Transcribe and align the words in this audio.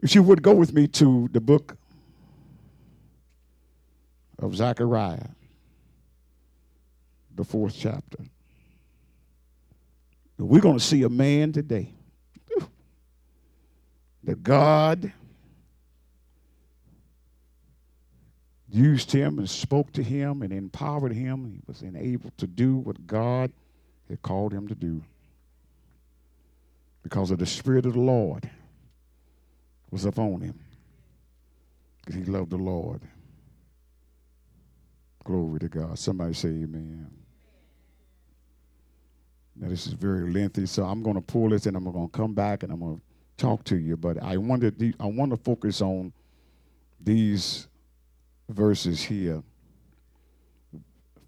If 0.00 0.14
you 0.14 0.22
would 0.22 0.42
go 0.42 0.54
with 0.54 0.72
me 0.72 0.86
to 0.88 1.28
the 1.32 1.40
book 1.40 1.76
of 4.38 4.54
Zechariah, 4.54 5.28
the 7.34 7.44
fourth 7.44 7.74
chapter. 7.76 8.18
We're 10.38 10.60
going 10.60 10.78
to 10.78 10.84
see 10.84 11.02
a 11.02 11.08
man 11.08 11.52
today 11.52 11.92
that 14.22 14.42
God 14.42 15.12
used 18.70 19.10
him 19.10 19.38
and 19.38 19.48
spoke 19.48 19.92
to 19.92 20.02
him 20.02 20.42
and 20.42 20.52
empowered 20.52 21.12
him. 21.12 21.44
He 21.46 21.60
was 21.66 21.82
enabled 21.82 22.36
to 22.38 22.46
do 22.46 22.76
what 22.76 23.06
God 23.06 23.52
had 24.08 24.22
called 24.22 24.52
him 24.52 24.68
to 24.68 24.74
do 24.74 25.02
because 27.02 27.30
of 27.30 27.38
the 27.38 27.46
Spirit 27.46 27.86
of 27.86 27.94
the 27.94 28.00
Lord 28.00 28.50
was 29.90 30.04
upon 30.04 30.40
him 30.40 30.58
because 31.98 32.14
he 32.14 32.24
loved 32.24 32.50
the 32.50 32.56
Lord. 32.56 33.02
Glory 35.24 35.60
to 35.60 35.68
God. 35.68 35.98
Somebody 35.98 36.34
say 36.34 36.48
amen. 36.48 37.10
Now, 39.56 39.68
this 39.68 39.86
is 39.86 39.92
very 39.92 40.30
lengthy, 40.32 40.66
so 40.66 40.84
I'm 40.84 41.02
going 41.02 41.16
to 41.16 41.20
pull 41.20 41.50
this 41.50 41.66
and 41.66 41.76
I'm 41.76 41.84
going 41.84 42.08
to 42.08 42.16
come 42.16 42.32
back 42.32 42.62
and 42.62 42.72
I'm 42.72 42.80
going 42.80 42.96
to 42.96 43.02
talk 43.36 43.64
to 43.64 43.76
you. 43.76 43.96
But 43.96 44.22
I 44.22 44.36
wanted 44.36 44.94
I 45.00 45.06
want 45.06 45.32
to 45.32 45.36
focus 45.36 45.82
on 45.82 46.12
these 47.00 47.66
verses 48.48 49.02
here. 49.02 49.42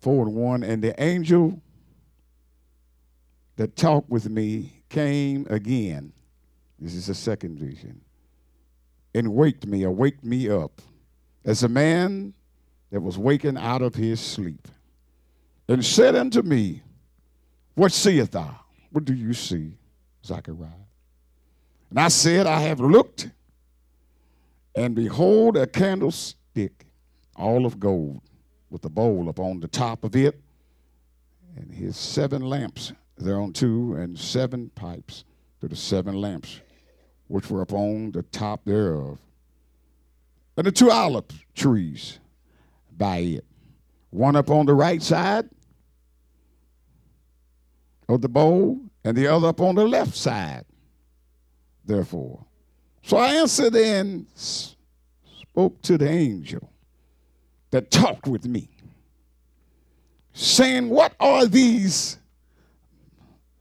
Four 0.00 0.26
and 0.26 0.34
one, 0.34 0.62
and 0.62 0.82
the 0.82 0.98
angel 1.02 1.60
that 3.56 3.76
talked 3.76 4.08
with 4.08 4.30
me 4.30 4.82
came 4.88 5.46
again. 5.50 6.12
This 6.78 6.94
is 6.94 7.08
the 7.08 7.14
second 7.14 7.58
vision. 7.58 8.00
And 9.14 9.34
waked 9.34 9.66
me, 9.66 9.84
or 9.84 9.90
waked 9.90 10.24
me 10.24 10.48
up, 10.48 10.80
as 11.44 11.62
a 11.62 11.68
man 11.68 12.34
that 12.90 13.00
was 13.00 13.18
waking 13.18 13.56
out 13.56 13.82
of 13.82 13.94
his 13.94 14.20
sleep, 14.20 14.68
and 15.68 15.84
said 15.84 16.14
unto 16.14 16.42
me, 16.42 16.82
What 17.74 17.92
seest 17.92 18.32
thou? 18.32 18.54
What 18.90 19.04
do 19.04 19.14
you 19.14 19.32
see, 19.32 19.72
Zachariah? 20.24 20.70
And 21.90 21.98
I 21.98 22.08
said, 22.08 22.46
I 22.46 22.60
have 22.60 22.80
looked, 22.80 23.30
and 24.74 24.94
behold, 24.94 25.56
a 25.56 25.66
candlestick, 25.66 26.86
all 27.34 27.66
of 27.66 27.80
gold, 27.80 28.20
with 28.70 28.84
a 28.84 28.88
bowl 28.88 29.28
upon 29.28 29.58
the 29.58 29.68
top 29.68 30.04
of 30.04 30.14
it, 30.14 30.40
and 31.56 31.72
his 31.72 31.96
seven 31.96 32.42
lamps 32.42 32.92
thereunto, 33.18 33.94
and 33.94 34.18
seven 34.18 34.70
pipes 34.74 35.24
to 35.60 35.68
the 35.68 35.76
seven 35.76 36.14
lamps 36.14 36.60
which 37.30 37.48
were 37.48 37.62
upon 37.62 38.10
the 38.10 38.22
top 38.24 38.64
thereof, 38.64 39.16
and 40.56 40.66
the 40.66 40.72
two 40.72 40.90
olive 40.90 41.26
trees 41.54 42.18
by 42.98 43.18
it, 43.18 43.44
one 44.10 44.34
upon 44.34 44.66
the 44.66 44.74
right 44.74 45.00
side 45.00 45.48
of 48.08 48.20
the 48.20 48.28
bowl, 48.28 48.80
and 49.04 49.16
the 49.16 49.28
other 49.28 49.46
upon 49.46 49.76
the 49.76 49.86
left 49.86 50.16
side, 50.16 50.64
therefore. 51.84 52.44
So 53.04 53.16
I 53.16 53.34
answered 53.34 53.76
and 53.76 54.26
spoke 54.34 55.80
to 55.82 55.96
the 55.96 56.10
angel 56.10 56.68
that 57.70 57.92
talked 57.92 58.26
with 58.26 58.44
me, 58.44 58.68
saying, 60.32 60.88
What 60.88 61.14
are 61.20 61.46
these, 61.46 62.18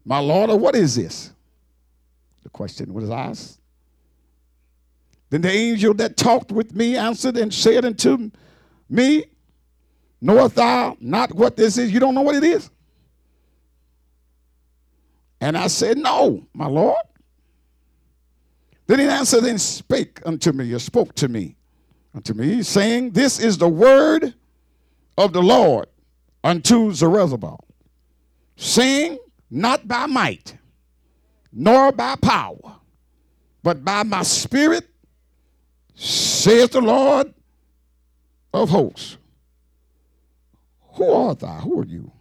my 0.03 0.17
Lord, 0.17 0.49
or 0.49 0.57
what 0.57 0.75
is 0.75 0.95
this? 0.95 1.31
The 2.41 2.49
question 2.49 2.91
was 2.95 3.11
asked. 3.11 3.58
Then 5.29 5.41
the 5.41 5.51
angel 5.51 5.93
that 5.95 6.17
talked 6.17 6.51
with 6.51 6.75
me 6.75 6.97
answered 6.97 7.37
and 7.37 7.53
said 7.53 7.85
unto 7.85 8.31
me, 8.89 9.25
Knowest 10.21 10.55
thou 10.55 10.97
not 10.99 11.33
what 11.33 11.55
this 11.55 11.77
is? 11.77 11.91
You 11.91 11.99
don't 11.99 12.15
know 12.15 12.21
what 12.21 12.35
it 12.35 12.43
is? 12.43 12.69
And 15.39 15.57
I 15.57 15.67
said, 15.67 15.97
No, 15.97 16.45
my 16.53 16.67
Lord. 16.67 16.97
Then 18.87 18.99
he 18.99 19.05
answered 19.05 19.43
and 19.43 19.61
spake 19.61 20.19
unto 20.25 20.51
me, 20.51 20.73
or 20.73 20.79
spoke 20.79 21.13
to 21.15 21.27
me, 21.27 21.55
unto 22.15 22.33
me, 22.33 22.63
saying, 22.63 23.11
This 23.11 23.39
is 23.39 23.57
the 23.57 23.69
word 23.69 24.33
of 25.17 25.31
the 25.31 25.43
Lord 25.43 25.87
unto 26.43 26.91
Zerubbabel, 26.91 27.63
saying, 28.55 29.19
Not 29.51 29.87
by 29.87 30.07
might, 30.07 30.57
nor 31.53 31.91
by 31.91 32.15
power, 32.15 32.77
but 33.61 33.85
by 33.85 34.03
my 34.03 34.23
spirit, 34.23 34.87
saith 35.99 36.71
the 36.71 36.81
Lord 36.81 37.33
of 38.53 38.69
hosts. 38.69 39.17
Who 40.93 41.11
art 41.11 41.39
thou? 41.39 41.59
Who 41.59 41.81
are 41.81 41.85
you? 41.85 42.11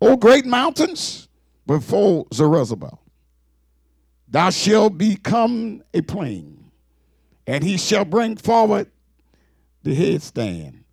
O 0.00 0.16
great 0.16 0.44
mountains 0.44 1.28
before 1.66 2.26
Zerubbabel. 2.34 3.00
Thou 4.28 4.50
shalt 4.50 4.98
become 4.98 5.82
a 5.92 6.00
plain, 6.02 6.70
and 7.46 7.64
he 7.64 7.76
shall 7.76 8.04
bring 8.04 8.36
forward 8.36 8.90
the 9.82 9.94
headstand 9.94 10.84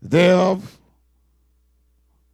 thereof 0.00 0.78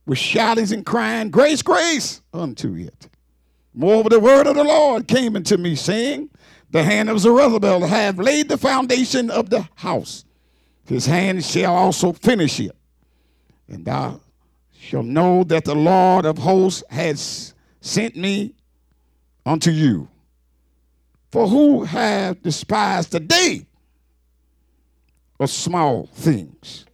with 0.07 0.19
shoutings 0.19 0.71
and 0.71 0.87
crying, 0.87 1.31
Grace, 1.31 1.63
grace 1.63 2.23
unto 2.33 2.75
it. 2.75 3.09
Moreover, 3.75 4.09
the 4.09 4.21
word 4.21 4.47
of 4.47 4.55
the 4.55 4.65
Lord 4.65 5.09
came 5.09 5.37
unto 5.37 5.57
me, 5.57 5.75
saying, 5.75 6.31
The 6.71 6.83
hand 6.83 7.09
of 7.09 7.21
Zerubbabel 7.21 7.87
have 7.87 8.19
laid 8.19 8.49
the 8.49 8.59
foundation 8.59 9.31
of 9.31 9.51
the 9.51 9.69
house. 9.77 10.25
His 10.87 11.07
hand 11.07 11.45
shall 11.45 11.75
also 11.75 12.13
finish 12.13 12.61
it. 12.61 12.77
And 13.69 13.85
thou 13.85 14.21
shalt 14.73 15.07
know 15.07 15.45
that 15.45 15.65
the 15.65 15.75
Lord 15.75 16.25
of 16.27 16.39
hosts 16.39 16.83
has 16.91 17.55
sent 17.81 18.17
me 18.17 18.55
unto 19.45 19.71
you. 19.71 20.09
For 21.31 21.49
who 21.49 21.85
have 21.85 22.43
despised 22.43 23.13
the 23.13 23.21
day 23.21 23.67
of 25.39 25.51
small 25.51 26.07
things? 26.07 26.87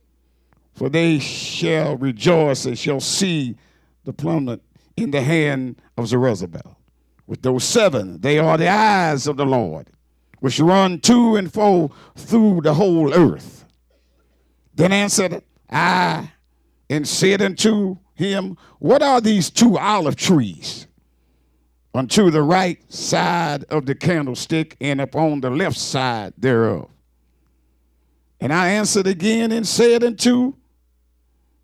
For 0.75 0.89
they 0.89 1.19
shall 1.19 1.97
rejoice 1.97 2.65
and 2.65 2.79
shall 2.79 3.01
see 3.01 3.57
the 4.05 4.13
plummet 4.13 4.63
in 4.97 5.11
the 5.11 5.21
hand 5.21 5.81
of 5.97 6.09
Zerubbabel. 6.09 6.77
With 7.27 7.43
those 7.43 7.65
seven, 7.65 8.21
they 8.21 8.39
are 8.39 8.59
the 8.59 8.69
eyes 8.69 9.27
of 9.27 9.37
the 9.37 9.47
Lord, 9.47 9.89
which 10.41 10.61
run 10.61 11.01
to 11.01 11.37
and 11.37 11.53
fro 11.53 11.91
through 12.17 12.63
the 12.63 12.75
whole 12.75 13.13
earth. 13.15 13.65
Then 14.75 14.93
answered 14.93 15.43
I 15.71 16.33
and 16.91 17.07
said 17.07 17.41
unto 17.41 17.99
him, 18.15 18.57
What 18.79 19.03
are 19.03 19.21
these 19.21 19.51
two 19.51 19.79
olive 19.79 20.17
trees? 20.17 20.87
unto 21.95 22.31
the 22.31 22.43
right 22.43 22.81
side 22.93 23.65
of 23.65 23.87
the 23.87 23.95
candlestick 23.95 24.77
and 24.81 25.01
upon 25.01 25.41
the 25.41 25.51
left 25.51 25.77
side 25.77 26.33
thereof. 26.39 26.89
And 28.41 28.53
I 28.53 28.71
answered 28.71 29.07
again 29.07 29.53
and 29.53 29.67
said 29.67 30.03
unto 30.03 30.55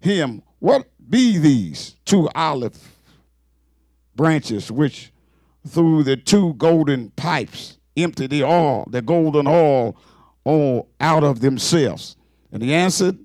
him, 0.00 0.42
What 0.58 0.86
be 1.08 1.38
these 1.38 1.96
two 2.04 2.28
olive 2.34 2.78
branches 4.14 4.70
which 4.70 5.12
through 5.68 6.04
the 6.04 6.16
two 6.16 6.54
golden 6.54 7.10
pipes 7.10 7.78
empty 7.96 8.26
the 8.26 8.44
oil, 8.44 8.86
the 8.90 9.02
golden 9.02 9.46
oil, 9.46 9.96
all 10.44 10.88
out 11.00 11.24
of 11.24 11.40
themselves? 11.40 12.16
And 12.52 12.62
he 12.62 12.74
answered 12.74 13.18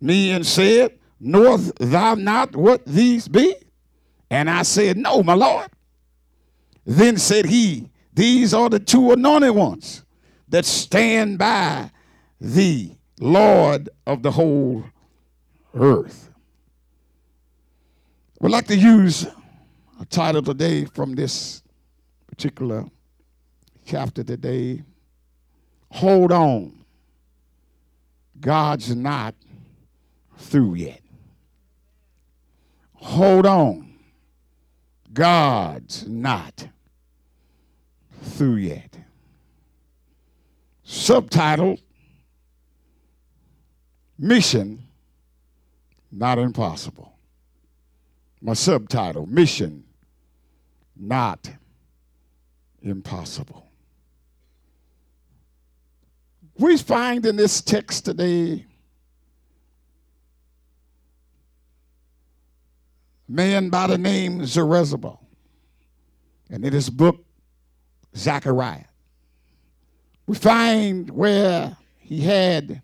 me 0.00 0.32
and 0.32 0.46
said, 0.46 0.98
Knowest 1.20 1.76
thou 1.76 2.14
not 2.14 2.56
what 2.56 2.84
these 2.84 3.28
be? 3.28 3.54
And 4.30 4.50
I 4.50 4.62
said, 4.62 4.96
No, 4.96 5.22
my 5.22 5.34
Lord. 5.34 5.68
Then 6.84 7.16
said 7.16 7.46
he, 7.46 7.88
These 8.12 8.52
are 8.52 8.68
the 8.68 8.80
two 8.80 9.12
anointed 9.12 9.54
ones 9.54 10.04
that 10.48 10.64
stand 10.64 11.38
by 11.38 11.90
the 12.40 12.90
Lord 13.20 13.88
of 14.06 14.22
the 14.22 14.32
whole 14.32 14.84
earth. 15.74 16.30
We'd 18.40 18.50
like 18.50 18.66
to 18.66 18.76
use 18.76 19.26
a 20.00 20.04
title 20.06 20.42
today 20.42 20.84
from 20.84 21.14
this 21.14 21.61
particular 22.32 22.86
chapter 23.84 24.24
today. 24.24 24.82
Hold 25.90 26.32
on. 26.32 26.82
God's 28.40 28.96
not 28.96 29.34
through 30.38 30.76
yet. 30.76 31.02
Hold 32.94 33.44
on. 33.44 33.98
God's 35.12 36.08
not 36.08 36.68
through 38.22 38.56
yet. 38.56 38.96
Subtitle 40.84 41.78
Mission 44.18 44.84
Not 46.10 46.38
Impossible. 46.38 47.12
My 48.40 48.54
subtitle 48.54 49.26
Mission 49.26 49.84
Not 50.96 51.50
Impossible. 52.82 53.72
we 56.58 56.76
find 56.76 57.24
in 57.26 57.36
this 57.36 57.60
text 57.60 58.04
today 58.04 58.66
a 63.28 63.32
man 63.32 63.68
by 63.68 63.86
the 63.86 63.98
name 63.98 64.44
Zerubbabel. 64.46 65.20
And 66.50 66.64
in 66.64 66.72
his 66.72 66.90
book, 66.90 67.24
Zechariah, 68.14 68.84
we 70.26 70.36
find 70.36 71.10
where 71.10 71.76
he 71.98 72.20
had, 72.20 72.82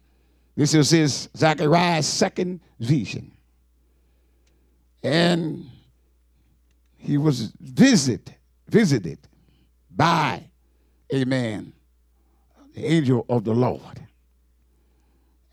this 0.57 0.73
is 0.73 0.91
his 0.91 1.29
Zechariah's 1.37 2.07
second 2.07 2.61
vision. 2.81 3.31
And 5.03 5.67
he 6.97 7.19
was 7.19 7.53
visit, 7.61 8.33
visited 8.69 9.28
by, 9.99 10.45
amen, 11.13 11.75
the 12.75 12.87
angel 12.87 13.27
of 13.29 13.45
the 13.45 13.53
Lord. 13.53 14.01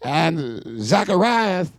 And 0.01 0.63
Zacharias, 0.79 1.71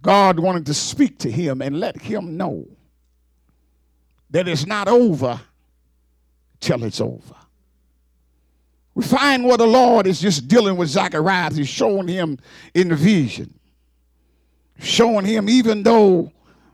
God 0.00 0.38
wanted 0.38 0.64
to 0.66 0.74
speak 0.74 1.18
to 1.18 1.30
him 1.30 1.60
and 1.60 1.80
let 1.80 2.00
him 2.00 2.36
know 2.36 2.66
that 4.30 4.46
it's 4.46 4.64
not 4.64 4.86
over 4.86 5.40
till 6.60 6.84
it's 6.84 7.00
over. 7.00 7.34
We 8.94 9.02
find 9.02 9.44
where 9.44 9.58
the 9.58 9.66
Lord 9.66 10.06
is 10.06 10.20
just 10.20 10.46
dealing 10.46 10.76
with 10.76 10.88
Zacharias. 10.88 11.56
He's 11.56 11.68
showing 11.68 12.06
him 12.06 12.38
in 12.74 12.88
the 12.88 12.96
vision, 12.96 13.58
showing 14.78 15.26
him 15.26 15.48
even 15.48 15.82
though 15.82 16.30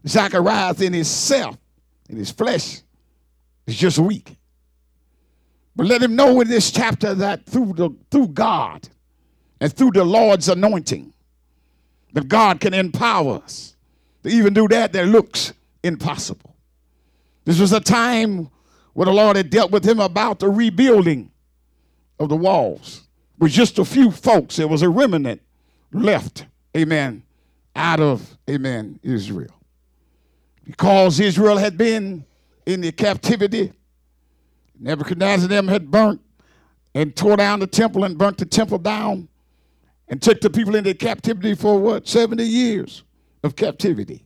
Zacharias 0.06 0.82
in 0.82 0.92
himself, 0.92 1.56
in 2.10 2.18
his 2.18 2.30
flesh, 2.30 2.82
just 3.76 3.98
weak. 3.98 4.36
But 5.74 5.86
let 5.86 6.02
him 6.02 6.16
know 6.16 6.40
in 6.40 6.48
this 6.48 6.70
chapter 6.70 7.14
that 7.14 7.46
through 7.46 7.74
the 7.74 7.90
through 8.10 8.28
God 8.28 8.88
and 9.60 9.72
through 9.72 9.92
the 9.92 10.04
Lord's 10.04 10.48
anointing, 10.48 11.12
that 12.12 12.28
God 12.28 12.60
can 12.60 12.74
empower 12.74 13.36
us 13.36 13.76
to 14.22 14.28
even 14.28 14.54
do 14.54 14.68
that 14.68 14.92
that 14.92 15.06
looks 15.06 15.52
impossible. 15.82 16.54
This 17.44 17.58
was 17.58 17.72
a 17.72 17.80
time 17.80 18.50
where 18.92 19.06
the 19.06 19.12
Lord 19.12 19.36
had 19.36 19.50
dealt 19.50 19.70
with 19.70 19.84
him 19.84 20.00
about 20.00 20.38
the 20.38 20.48
rebuilding 20.48 21.30
of 22.18 22.28
the 22.28 22.36
walls. 22.36 23.06
With 23.38 23.52
just 23.52 23.78
a 23.78 23.84
few 23.84 24.10
folks, 24.10 24.56
there 24.56 24.68
was 24.68 24.82
a 24.82 24.88
remnant 24.88 25.42
left, 25.92 26.46
amen, 26.76 27.24
out 27.74 28.00
of, 28.00 28.36
amen, 28.48 29.00
Israel. 29.02 29.54
Because 30.64 31.18
Israel 31.18 31.56
had 31.56 31.76
been 31.76 32.24
in 32.66 32.80
the 32.80 32.92
captivity 32.92 33.72
Nebuchadnezzar 34.82 35.48
them 35.48 35.68
had 35.68 35.90
burnt 35.90 36.20
and 36.94 37.14
tore 37.14 37.36
down 37.36 37.60
the 37.60 37.66
temple 37.66 38.04
and 38.04 38.18
burnt 38.18 38.38
the 38.38 38.44
temple 38.44 38.78
down 38.78 39.28
and 40.08 40.20
took 40.20 40.40
the 40.40 40.50
people 40.50 40.74
into 40.74 40.92
captivity 40.92 41.54
for 41.54 41.78
what? 41.78 42.08
70 42.08 42.42
years 42.42 43.04
of 43.44 43.54
captivity. 43.54 44.24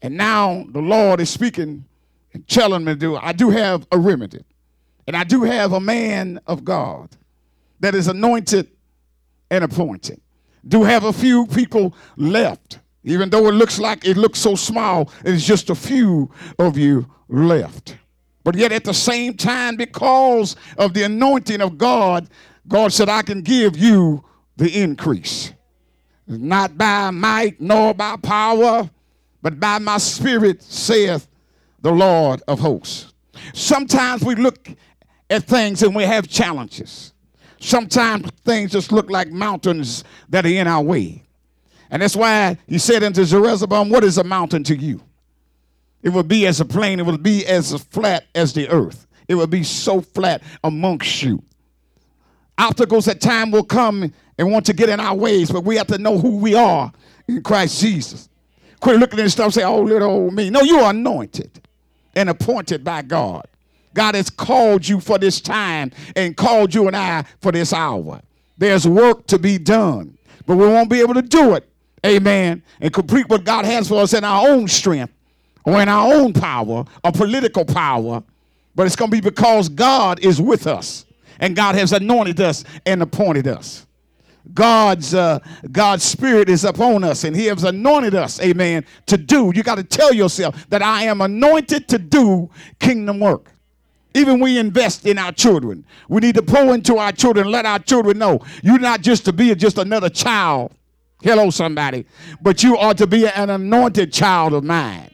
And 0.00 0.16
now 0.16 0.64
the 0.70 0.80
Lord 0.80 1.20
is 1.20 1.28
speaking 1.28 1.84
and 2.32 2.48
telling 2.48 2.84
me 2.84 2.94
do. 2.94 3.16
I 3.16 3.32
do 3.32 3.50
have 3.50 3.86
a 3.92 3.98
remedy. 3.98 4.42
And 5.06 5.16
I 5.16 5.24
do 5.24 5.42
have 5.42 5.72
a 5.72 5.80
man 5.80 6.40
of 6.46 6.64
God 6.64 7.10
that 7.80 7.94
is 7.94 8.08
anointed 8.08 8.68
and 9.50 9.62
appointed. 9.62 10.20
Do 10.66 10.84
have 10.84 11.04
a 11.04 11.12
few 11.12 11.46
people 11.46 11.94
left. 12.16 12.78
Even 13.04 13.30
though 13.30 13.48
it 13.48 13.52
looks 13.52 13.78
like 13.78 14.04
it 14.04 14.16
looks 14.16 14.38
so 14.38 14.54
small, 14.54 15.10
it's 15.24 15.44
just 15.44 15.70
a 15.70 15.74
few 15.74 16.30
of 16.58 16.76
you 16.76 17.06
left. 17.28 17.96
But 18.44 18.56
yet 18.56 18.72
at 18.72 18.84
the 18.84 18.94
same 18.94 19.34
time, 19.34 19.76
because 19.76 20.56
of 20.76 20.94
the 20.94 21.04
anointing 21.04 21.60
of 21.60 21.78
God, 21.78 22.28
God 22.68 22.92
said, 22.92 23.08
I 23.08 23.22
can 23.22 23.42
give 23.42 23.76
you 23.76 24.24
the 24.56 24.82
increase. 24.82 25.52
Not 26.26 26.76
by 26.76 27.10
might 27.10 27.60
nor 27.60 27.94
by 27.94 28.16
power, 28.16 28.88
but 29.42 29.58
by 29.58 29.78
my 29.78 29.98
spirit, 29.98 30.62
saith 30.62 31.26
the 31.80 31.90
Lord 31.90 32.42
of 32.46 32.60
hosts. 32.60 33.12
Sometimes 33.54 34.22
we 34.22 34.34
look 34.34 34.68
at 35.28 35.44
things 35.44 35.82
and 35.82 35.94
we 35.94 36.04
have 36.04 36.28
challenges. 36.28 37.12
Sometimes 37.58 38.30
things 38.44 38.72
just 38.72 38.92
look 38.92 39.10
like 39.10 39.30
mountains 39.30 40.04
that 40.28 40.44
are 40.44 40.50
in 40.50 40.66
our 40.66 40.82
way. 40.82 41.22
And 41.90 42.02
that's 42.02 42.16
why 42.16 42.56
he 42.66 42.78
said 42.78 43.02
unto 43.02 43.24
Zerubbabel, 43.24 43.86
What 43.86 44.04
is 44.04 44.18
a 44.18 44.24
mountain 44.24 44.64
to 44.64 44.76
you? 44.76 45.02
It 46.02 46.10
will 46.10 46.22
be 46.22 46.46
as 46.46 46.60
a 46.60 46.64
plain, 46.64 47.00
it 47.00 47.06
will 47.06 47.18
be 47.18 47.46
as 47.46 47.74
flat 47.90 48.26
as 48.34 48.52
the 48.52 48.68
earth. 48.68 49.06
It 49.28 49.34
will 49.34 49.46
be 49.46 49.62
so 49.62 50.00
flat 50.00 50.42
amongst 50.64 51.22
you. 51.22 51.42
Obstacles 52.58 53.08
at 53.08 53.20
time 53.20 53.50
will 53.50 53.64
come 53.64 54.12
and 54.38 54.50
want 54.50 54.66
to 54.66 54.72
get 54.72 54.88
in 54.88 55.00
our 55.00 55.14
ways, 55.14 55.50
but 55.50 55.64
we 55.64 55.76
have 55.76 55.86
to 55.88 55.98
know 55.98 56.18
who 56.18 56.36
we 56.38 56.54
are 56.54 56.92
in 57.28 57.42
Christ 57.42 57.80
Jesus. 57.80 58.28
Quit 58.80 58.98
looking 58.98 59.20
at 59.20 59.30
stuff 59.30 59.46
and 59.46 59.54
say, 59.54 59.62
oh, 59.62 59.82
little 59.82 60.10
old 60.10 60.34
me. 60.34 60.50
No, 60.50 60.62
you 60.62 60.80
are 60.80 60.90
anointed 60.90 61.60
and 62.16 62.28
appointed 62.28 62.82
by 62.82 63.02
God. 63.02 63.46
God 63.94 64.14
has 64.14 64.30
called 64.30 64.86
you 64.86 65.00
for 65.00 65.18
this 65.18 65.40
time 65.40 65.92
and 66.16 66.36
called 66.36 66.74
you 66.74 66.86
and 66.86 66.96
I 66.96 67.24
for 67.40 67.52
this 67.52 67.72
hour. 67.72 68.20
There's 68.58 68.86
work 68.86 69.26
to 69.28 69.38
be 69.38 69.58
done, 69.58 70.18
but 70.46 70.56
we 70.56 70.66
won't 70.66 70.90
be 70.90 71.00
able 71.00 71.14
to 71.14 71.22
do 71.22 71.54
it, 71.54 71.69
amen, 72.04 72.62
and 72.80 72.92
complete 72.92 73.28
what 73.28 73.44
God 73.44 73.64
has 73.64 73.88
for 73.88 74.00
us 74.00 74.14
in 74.14 74.24
our 74.24 74.48
own 74.48 74.68
strength 74.68 75.12
or 75.64 75.80
in 75.80 75.88
our 75.88 76.12
own 76.14 76.32
power 76.32 76.84
or 77.04 77.12
political 77.12 77.64
power, 77.64 78.22
but 78.74 78.86
it's 78.86 78.96
going 78.96 79.10
to 79.10 79.16
be 79.16 79.20
because 79.20 79.68
God 79.68 80.20
is 80.20 80.40
with 80.40 80.66
us 80.66 81.04
and 81.38 81.56
God 81.56 81.74
has 81.74 81.92
anointed 81.92 82.40
us 82.40 82.64
and 82.86 83.02
appointed 83.02 83.46
us. 83.46 83.86
God's 84.54 85.14
uh, 85.14 85.38
God's 85.70 86.02
spirit 86.02 86.48
is 86.48 86.64
upon 86.64 87.04
us 87.04 87.24
and 87.24 87.36
he 87.36 87.46
has 87.46 87.64
anointed 87.64 88.14
us 88.14 88.40
amen 88.40 88.84
to 89.06 89.16
do. 89.16 89.52
You 89.54 89.62
got 89.62 89.76
to 89.76 89.84
tell 89.84 90.14
yourself 90.14 90.68
that 90.70 90.82
I 90.82 91.04
am 91.04 91.20
anointed 91.20 91.88
to 91.88 91.98
do 91.98 92.50
kingdom 92.78 93.20
work. 93.20 93.52
Even 94.14 94.40
we 94.40 94.58
invest 94.58 95.06
in 95.06 95.18
our 95.18 95.30
children. 95.30 95.84
We 96.08 96.20
need 96.20 96.34
to 96.34 96.42
pour 96.42 96.74
into 96.74 96.96
our 96.96 97.12
children. 97.12 97.48
Let 97.48 97.64
our 97.64 97.78
children 97.78 98.18
know. 98.18 98.40
You're 98.62 98.78
not 98.78 99.02
just 99.02 99.24
to 99.26 99.32
be 99.32 99.54
just 99.54 99.78
another 99.78 100.08
child 100.08 100.72
hello 101.22 101.50
somebody 101.50 102.04
but 102.40 102.62
you 102.62 102.76
are 102.76 102.94
to 102.94 103.06
be 103.06 103.26
an 103.26 103.50
anointed 103.50 104.12
child 104.12 104.52
of 104.52 104.64
mine 104.64 105.10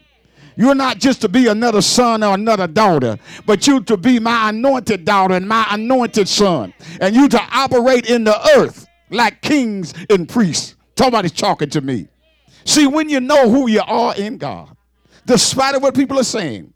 you're 0.56 0.74
not 0.74 0.98
just 0.98 1.20
to 1.20 1.28
be 1.28 1.48
another 1.48 1.82
son 1.82 2.22
or 2.22 2.34
another 2.34 2.66
daughter, 2.66 3.18
but 3.44 3.66
you 3.66 3.82
to 3.84 3.96
be 3.98 4.18
my 4.18 4.48
anointed 4.48 5.04
daughter 5.04 5.34
and 5.34 5.46
my 5.46 5.66
anointed 5.70 6.28
son. 6.28 6.72
And 6.98 7.14
you 7.14 7.28
to 7.28 7.40
operate 7.52 8.08
in 8.08 8.24
the 8.24 8.40
earth 8.56 8.86
like 9.10 9.42
kings 9.42 9.92
and 10.08 10.26
priests. 10.26 10.74
Somebody's 10.98 11.32
talking 11.32 11.68
to 11.70 11.82
me. 11.82 12.08
See, 12.64 12.86
when 12.86 13.08
you 13.10 13.20
know 13.20 13.50
who 13.50 13.68
you 13.68 13.82
are 13.86 14.16
in 14.16 14.38
God, 14.38 14.74
despite 15.26 15.74
of 15.74 15.82
what 15.82 15.94
people 15.94 16.18
are 16.18 16.24
saying, 16.24 16.72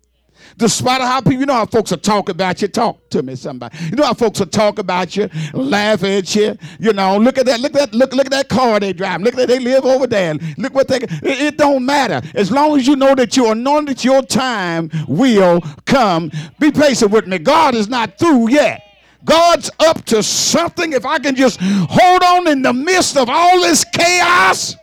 Despite 0.60 1.00
how 1.00 1.22
people, 1.22 1.40
you 1.40 1.46
know 1.46 1.54
how 1.54 1.64
folks 1.64 1.90
will 1.90 1.96
talk 1.96 2.28
about 2.28 2.60
you. 2.60 2.68
Talk 2.68 3.08
to 3.08 3.22
me, 3.22 3.34
somebody. 3.34 3.78
You 3.86 3.96
know 3.96 4.04
how 4.04 4.12
folks 4.12 4.40
will 4.40 4.46
talk 4.46 4.78
about 4.78 5.16
you, 5.16 5.30
laugh 5.54 6.04
at 6.04 6.36
you. 6.36 6.54
You 6.78 6.92
know, 6.92 7.16
look 7.16 7.38
at 7.38 7.46
that, 7.46 7.60
look 7.60 7.74
at 7.74 7.92
that, 7.92 7.94
look, 7.94 8.12
look 8.12 8.26
at 8.26 8.32
that 8.32 8.50
car 8.50 8.78
they 8.78 8.92
drive. 8.92 9.22
Look 9.22 9.32
at 9.32 9.38
that, 9.38 9.48
they 9.48 9.58
live 9.58 9.86
over 9.86 10.06
there. 10.06 10.34
Look 10.58 10.74
what 10.74 10.86
they. 10.86 10.98
It, 10.98 11.22
it 11.22 11.56
don't 11.56 11.86
matter 11.86 12.20
as 12.34 12.50
long 12.50 12.78
as 12.78 12.86
you 12.86 12.94
know 12.94 13.14
that 13.14 13.38
you're 13.38 13.52
anointed. 13.52 14.04
Your 14.04 14.20
time 14.20 14.90
will 15.08 15.62
come. 15.86 16.30
Be 16.58 16.70
patient 16.70 17.10
with 17.10 17.26
me. 17.26 17.38
God 17.38 17.74
is 17.74 17.88
not 17.88 18.18
through 18.18 18.50
yet. 18.50 18.82
God's 19.24 19.70
up 19.78 20.04
to 20.06 20.22
something. 20.22 20.92
If 20.92 21.06
I 21.06 21.20
can 21.20 21.36
just 21.36 21.58
hold 21.62 22.22
on 22.22 22.48
in 22.48 22.60
the 22.60 22.74
midst 22.74 23.16
of 23.16 23.30
all 23.30 23.62
this 23.62 23.82
chaos, 23.82 24.76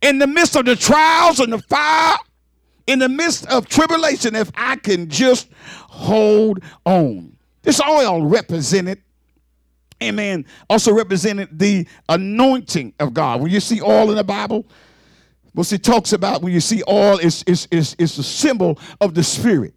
in 0.00 0.18
the 0.18 0.28
midst 0.28 0.54
of 0.54 0.64
the 0.64 0.76
trials 0.76 1.40
and 1.40 1.52
the 1.52 1.58
fire 1.58 2.18
in 2.88 2.98
the 2.98 3.08
midst 3.08 3.46
of 3.48 3.68
tribulation 3.68 4.34
if 4.34 4.50
I 4.56 4.74
can 4.76 5.08
just 5.08 5.48
hold 5.88 6.64
on. 6.84 7.36
This 7.62 7.80
oil 7.82 8.24
represented, 8.24 9.02
amen, 10.02 10.46
also 10.70 10.92
represented 10.92 11.58
the 11.58 11.86
anointing 12.08 12.94
of 12.98 13.12
God. 13.12 13.42
When 13.42 13.52
you 13.52 13.60
see 13.60 13.82
oil 13.82 14.10
in 14.10 14.16
the 14.16 14.24
Bible, 14.24 14.66
what 15.52 15.70
it 15.70 15.84
talks 15.84 16.14
about 16.14 16.40
when 16.40 16.52
you 16.52 16.60
see 16.60 16.82
oil 16.88 17.18
is 17.18 17.42
is 17.42 17.68
is 17.70 17.94
is 17.98 18.18
a 18.18 18.22
symbol 18.22 18.78
of 19.00 19.14
the 19.14 19.22
spirit. 19.22 19.74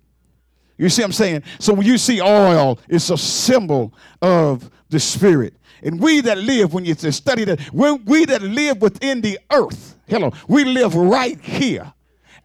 You 0.78 0.88
see 0.90 1.02
what 1.02 1.08
I'm 1.08 1.14
saying? 1.14 1.44
So 1.60 1.74
when 1.74 1.86
you 1.86 1.98
see 1.98 2.22
oil, 2.22 2.80
it's 2.88 3.10
a 3.10 3.18
symbol 3.18 3.94
of 4.22 4.72
the 4.90 5.00
spirit. 5.00 5.54
And 5.84 6.00
we 6.00 6.22
that 6.22 6.38
live, 6.38 6.74
when 6.74 6.86
you 6.86 6.94
study 6.96 7.44
that, 7.44 7.60
when 7.74 8.06
we 8.06 8.26
that 8.26 8.42
live 8.42 8.82
within 8.82 9.22
the 9.22 9.40
earth, 9.52 9.98
hello, 10.08 10.32
we 10.48 10.64
live 10.64 10.96
right 10.96 11.40
here 11.42 11.92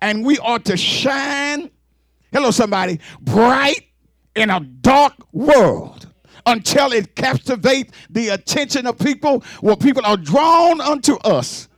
and 0.00 0.24
we 0.24 0.38
ought 0.38 0.64
to 0.66 0.76
shine, 0.76 1.70
hello, 2.32 2.50
somebody, 2.50 3.00
bright 3.20 3.86
in 4.34 4.50
a 4.50 4.60
dark 4.60 5.14
world 5.32 6.10
until 6.46 6.92
it 6.92 7.14
captivates 7.16 7.92
the 8.10 8.28
attention 8.28 8.86
of 8.86 8.98
people 8.98 9.42
where 9.60 9.76
people 9.76 10.04
are 10.04 10.16
drawn 10.16 10.80
unto 10.80 11.16
us 11.16 11.68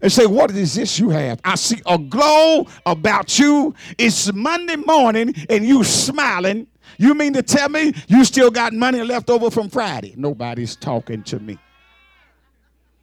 and 0.00 0.12
say, 0.12 0.26
What 0.26 0.50
is 0.50 0.74
this 0.74 0.98
you 0.98 1.10
have? 1.10 1.40
I 1.44 1.54
see 1.54 1.80
a 1.86 1.98
glow 1.98 2.66
about 2.86 3.38
you. 3.38 3.74
It's 3.98 4.32
Monday 4.32 4.76
morning 4.76 5.34
and 5.48 5.64
you 5.64 5.84
smiling. 5.84 6.66
You 6.98 7.14
mean 7.14 7.32
to 7.32 7.42
tell 7.42 7.68
me 7.68 7.94
you 8.08 8.24
still 8.24 8.50
got 8.50 8.72
money 8.72 9.02
left 9.02 9.30
over 9.30 9.50
from 9.50 9.68
Friday? 9.68 10.14
Nobody's 10.16 10.76
talking 10.76 11.22
to 11.24 11.40
me. 11.40 11.58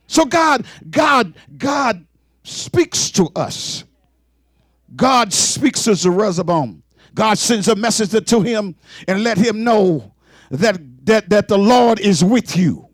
So 0.07 0.25
God, 0.25 0.65
God, 0.89 1.33
God 1.57 2.05
speaks 2.43 3.11
to 3.11 3.29
us. 3.35 3.83
God 4.95 5.33
speaks 5.33 5.83
to 5.83 5.95
Zerubbabel. 5.95 6.75
God 7.13 7.37
sends 7.37 7.67
a 7.67 7.75
message 7.75 8.25
to 8.29 8.41
him 8.41 8.75
and 9.07 9.23
let 9.23 9.37
him 9.37 9.63
know 9.63 10.13
that, 10.51 10.79
that, 11.05 11.29
that 11.29 11.47
the 11.47 11.57
Lord 11.57 11.99
is 11.99 12.23
with 12.23 12.55
you. 12.55 12.88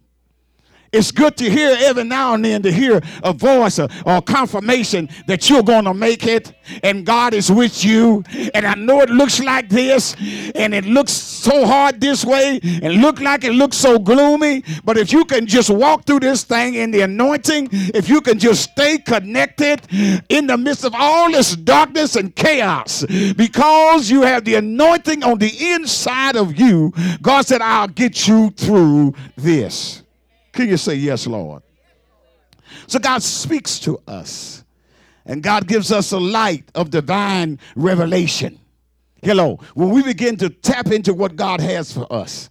It's 0.95 1.11
good 1.11 1.35
to 1.37 1.49
hear 1.49 1.75
every 1.79 2.05
now 2.05 2.35
and 2.35 2.45
then 2.45 2.61
to 2.63 2.71
hear 2.71 3.01
a 3.21 3.33
voice 3.33 3.79
or, 3.79 3.89
or 4.05 4.21
confirmation 4.21 5.09
that 5.27 5.49
you're 5.49 5.63
going 5.63 5.83
to 5.83 5.93
make 5.93 6.25
it 6.25 6.53
and 6.83 7.05
God 7.05 7.33
is 7.33 7.51
with 7.51 7.83
you. 7.83 8.23
And 8.53 8.65
I 8.65 8.75
know 8.75 9.01
it 9.01 9.09
looks 9.09 9.41
like 9.41 9.69
this 9.69 10.15
and 10.55 10.73
it 10.73 10.85
looks 10.85 11.11
so 11.11 11.65
hard 11.65 11.99
this 11.99 12.23
way 12.23 12.59
and 12.63 13.01
look 13.01 13.19
like 13.19 13.43
it 13.43 13.51
looks 13.51 13.77
so 13.77 13.99
gloomy. 13.99 14.63
But 14.83 14.97
if 14.97 15.11
you 15.11 15.25
can 15.25 15.47
just 15.47 15.69
walk 15.69 16.05
through 16.05 16.21
this 16.21 16.43
thing 16.43 16.75
in 16.75 16.91
the 16.91 17.01
anointing, 17.01 17.69
if 17.71 18.09
you 18.09 18.21
can 18.21 18.39
just 18.39 18.71
stay 18.71 18.97
connected 18.97 19.81
in 20.29 20.47
the 20.47 20.57
midst 20.57 20.85
of 20.85 20.93
all 20.95 21.31
this 21.31 21.55
darkness 21.55 22.15
and 22.15 22.35
chaos, 22.35 23.05
because 23.35 24.09
you 24.09 24.21
have 24.21 24.45
the 24.45 24.55
anointing 24.55 25.23
on 25.23 25.39
the 25.39 25.53
inside 25.73 26.35
of 26.35 26.57
you, 26.57 26.93
God 27.21 27.45
said, 27.45 27.61
I'll 27.61 27.87
get 27.87 28.27
you 28.27 28.49
through 28.51 29.13
this. 29.35 30.04
Can 30.55 30.69
you 30.69 30.77
say 30.77 30.95
yes, 30.95 31.27
Lord? 31.27 31.63
So 32.87 32.97
God 32.97 33.21
speaks 33.21 33.77
to 33.79 33.99
us, 34.07 34.63
and 35.25 35.43
God 35.43 35.67
gives 35.67 35.91
us 35.91 36.13
a 36.13 36.17
light 36.17 36.63
of 36.73 36.89
divine 36.89 37.59
revelation. 37.75 38.57
Hello, 39.21 39.59
when 39.73 39.89
we 39.89 40.01
begin 40.01 40.37
to 40.37 40.49
tap 40.49 40.87
into 40.87 41.13
what 41.13 41.35
God 41.35 41.59
has 41.59 41.91
for 41.91 42.11
us, 42.11 42.49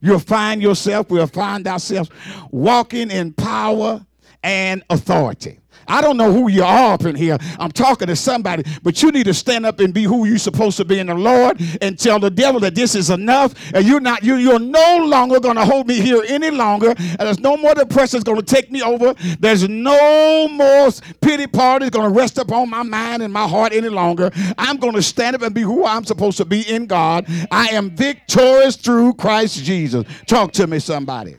you'll 0.00 0.18
find 0.18 0.60
yourself, 0.60 1.08
we'll 1.08 1.28
find 1.28 1.68
ourselves 1.68 2.10
walking 2.50 3.12
in 3.12 3.32
power 3.32 4.04
and 4.42 4.82
authority. 4.90 5.59
I 5.90 6.00
don't 6.00 6.16
know 6.16 6.32
who 6.32 6.48
you 6.48 6.62
are 6.62 6.94
up 6.94 7.04
in 7.04 7.16
here. 7.16 7.36
I'm 7.58 7.72
talking 7.72 8.06
to 8.06 8.16
somebody, 8.16 8.64
but 8.82 9.02
you 9.02 9.10
need 9.10 9.24
to 9.24 9.34
stand 9.34 9.66
up 9.66 9.80
and 9.80 9.92
be 9.92 10.04
who 10.04 10.24
you're 10.24 10.38
supposed 10.38 10.76
to 10.76 10.84
be 10.84 10.98
in 10.98 11.08
the 11.08 11.14
Lord 11.14 11.60
and 11.82 11.98
tell 11.98 12.18
the 12.20 12.30
devil 12.30 12.60
that 12.60 12.74
this 12.74 12.94
is 12.94 13.10
enough. 13.10 13.54
And 13.74 13.84
you're 13.86 14.00
not, 14.00 14.22
you, 14.22 14.36
you're 14.36 14.60
no 14.60 15.04
longer 15.04 15.40
going 15.40 15.56
to 15.56 15.64
hold 15.64 15.88
me 15.88 16.00
here 16.00 16.22
any 16.28 16.50
longer. 16.50 16.94
And 16.96 17.18
there's 17.18 17.40
no 17.40 17.56
more 17.56 17.74
depression 17.74 18.20
going 18.20 18.40
to 18.40 18.44
take 18.44 18.70
me 18.70 18.82
over. 18.82 19.14
There's 19.40 19.68
no 19.68 20.48
more 20.48 20.90
pity 21.20 21.46
parties 21.46 21.90
going 21.90 22.12
to 22.12 22.16
rest 22.16 22.38
upon 22.38 22.70
my 22.70 22.82
mind 22.82 23.22
and 23.22 23.32
my 23.32 23.46
heart 23.46 23.72
any 23.72 23.88
longer. 23.88 24.30
I'm 24.56 24.76
going 24.76 24.94
to 24.94 25.02
stand 25.02 25.36
up 25.36 25.42
and 25.42 25.54
be 25.54 25.62
who 25.62 25.84
I'm 25.84 26.04
supposed 26.04 26.36
to 26.38 26.44
be 26.44 26.62
in 26.62 26.86
God. 26.86 27.26
I 27.50 27.68
am 27.68 27.90
victorious 27.90 28.76
through 28.76 29.14
Christ 29.14 29.64
Jesus. 29.64 30.04
Talk 30.26 30.52
to 30.52 30.66
me, 30.66 30.78
somebody. 30.78 31.36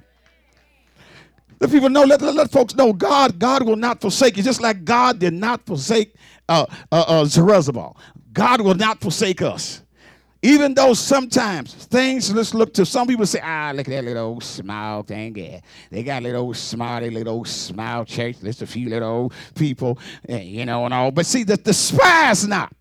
Let 1.62 1.70
people 1.70 1.90
know, 1.90 2.04
let, 2.04 2.20
let, 2.24 2.34
let, 2.34 2.52
folks 2.52 2.74
know 2.74 2.92
God, 2.92 3.38
God 3.38 3.64
will 3.64 3.76
not 3.76 4.02
forsake 4.02 4.36
you. 4.36 4.42
Just 4.42 4.62
like 4.62 4.84
God 4.84 5.20
did 5.20 5.34
not 5.34 5.64
forsake 5.64 6.16
uh, 6.50 6.66
uh, 6.92 7.26
uh. 7.28 7.94
God 8.34 8.62
will 8.62 8.74
not 8.74 9.00
forsake 9.00 9.44
us. 9.44 9.84
Even 10.42 10.74
though 10.74 10.96
sometimes 10.96 11.76
things, 11.76 12.34
let's 12.34 12.56
look 12.56 12.74
to 12.74 12.84
some 12.84 13.06
people 13.06 13.28
say, 13.28 13.40
ah, 13.44 13.72
look 13.76 13.88
at 13.88 13.92
that 13.92 14.04
little 14.04 14.26
old 14.26 14.44
smile 14.44 15.04
thing. 15.04 15.38
Yeah. 15.38 15.60
They 15.92 16.02
got 16.02 16.24
little 16.24 16.46
old 16.46 16.58
smile, 16.58 17.04
little 17.04 17.36
old 17.36 17.48
smile 17.48 18.06
church. 18.06 18.40
There's 18.40 18.64
a 18.64 18.68
few 18.68 18.90
little 18.90 19.08
old 19.08 19.34
people, 19.54 20.00
eh, 20.28 20.42
you 20.42 20.66
know, 20.66 20.86
and 20.86 20.96
all. 20.96 21.12
But 21.12 21.28
see, 21.28 21.44
the, 21.44 21.58
despise 21.58 22.48
not 22.48 22.74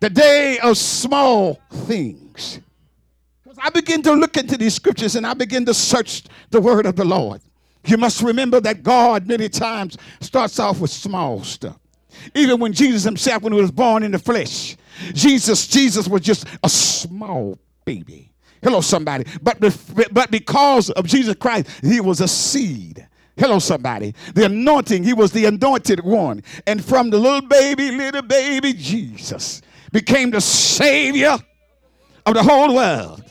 the 0.00 0.10
day 0.10 0.58
of 0.58 0.76
small 0.76 1.58
things. 1.72 2.60
I 3.58 3.70
begin 3.70 4.02
to 4.02 4.12
look 4.12 4.36
into 4.36 4.56
these 4.56 4.74
scriptures 4.74 5.16
and 5.16 5.26
I 5.26 5.34
begin 5.34 5.64
to 5.66 5.74
search 5.74 6.24
the 6.50 6.60
word 6.60 6.86
of 6.86 6.96
the 6.96 7.04
Lord. 7.04 7.40
You 7.86 7.96
must 7.96 8.22
remember 8.22 8.60
that 8.60 8.82
God 8.82 9.26
many 9.26 9.48
times 9.48 9.98
starts 10.20 10.58
off 10.58 10.80
with 10.80 10.90
small 10.90 11.42
stuff. 11.44 11.78
Even 12.34 12.58
when 12.60 12.72
Jesus 12.72 13.04
himself, 13.04 13.42
when 13.42 13.52
he 13.52 13.60
was 13.60 13.70
born 13.70 14.02
in 14.02 14.12
the 14.12 14.18
flesh, 14.18 14.76
Jesus, 15.12 15.66
Jesus 15.66 16.08
was 16.08 16.22
just 16.22 16.46
a 16.62 16.68
small 16.68 17.58
baby. 17.84 18.32
Hello, 18.62 18.80
somebody. 18.80 19.26
But, 19.42 19.60
but 20.12 20.30
because 20.30 20.88
of 20.90 21.06
Jesus 21.06 21.34
Christ, 21.34 21.68
he 21.82 22.00
was 22.00 22.20
a 22.20 22.28
seed. 22.28 23.06
Hello, 23.36 23.58
somebody. 23.58 24.14
The 24.34 24.46
anointing, 24.46 25.02
he 25.02 25.12
was 25.12 25.32
the 25.32 25.44
anointed 25.46 26.02
one. 26.02 26.42
And 26.66 26.82
from 26.82 27.10
the 27.10 27.18
little 27.18 27.42
baby, 27.42 27.90
little 27.90 28.22
baby 28.22 28.72
Jesus 28.72 29.60
became 29.92 30.30
the 30.30 30.40
savior 30.40 31.36
of 32.24 32.34
the 32.34 32.42
whole 32.42 32.74
world. 32.74 33.22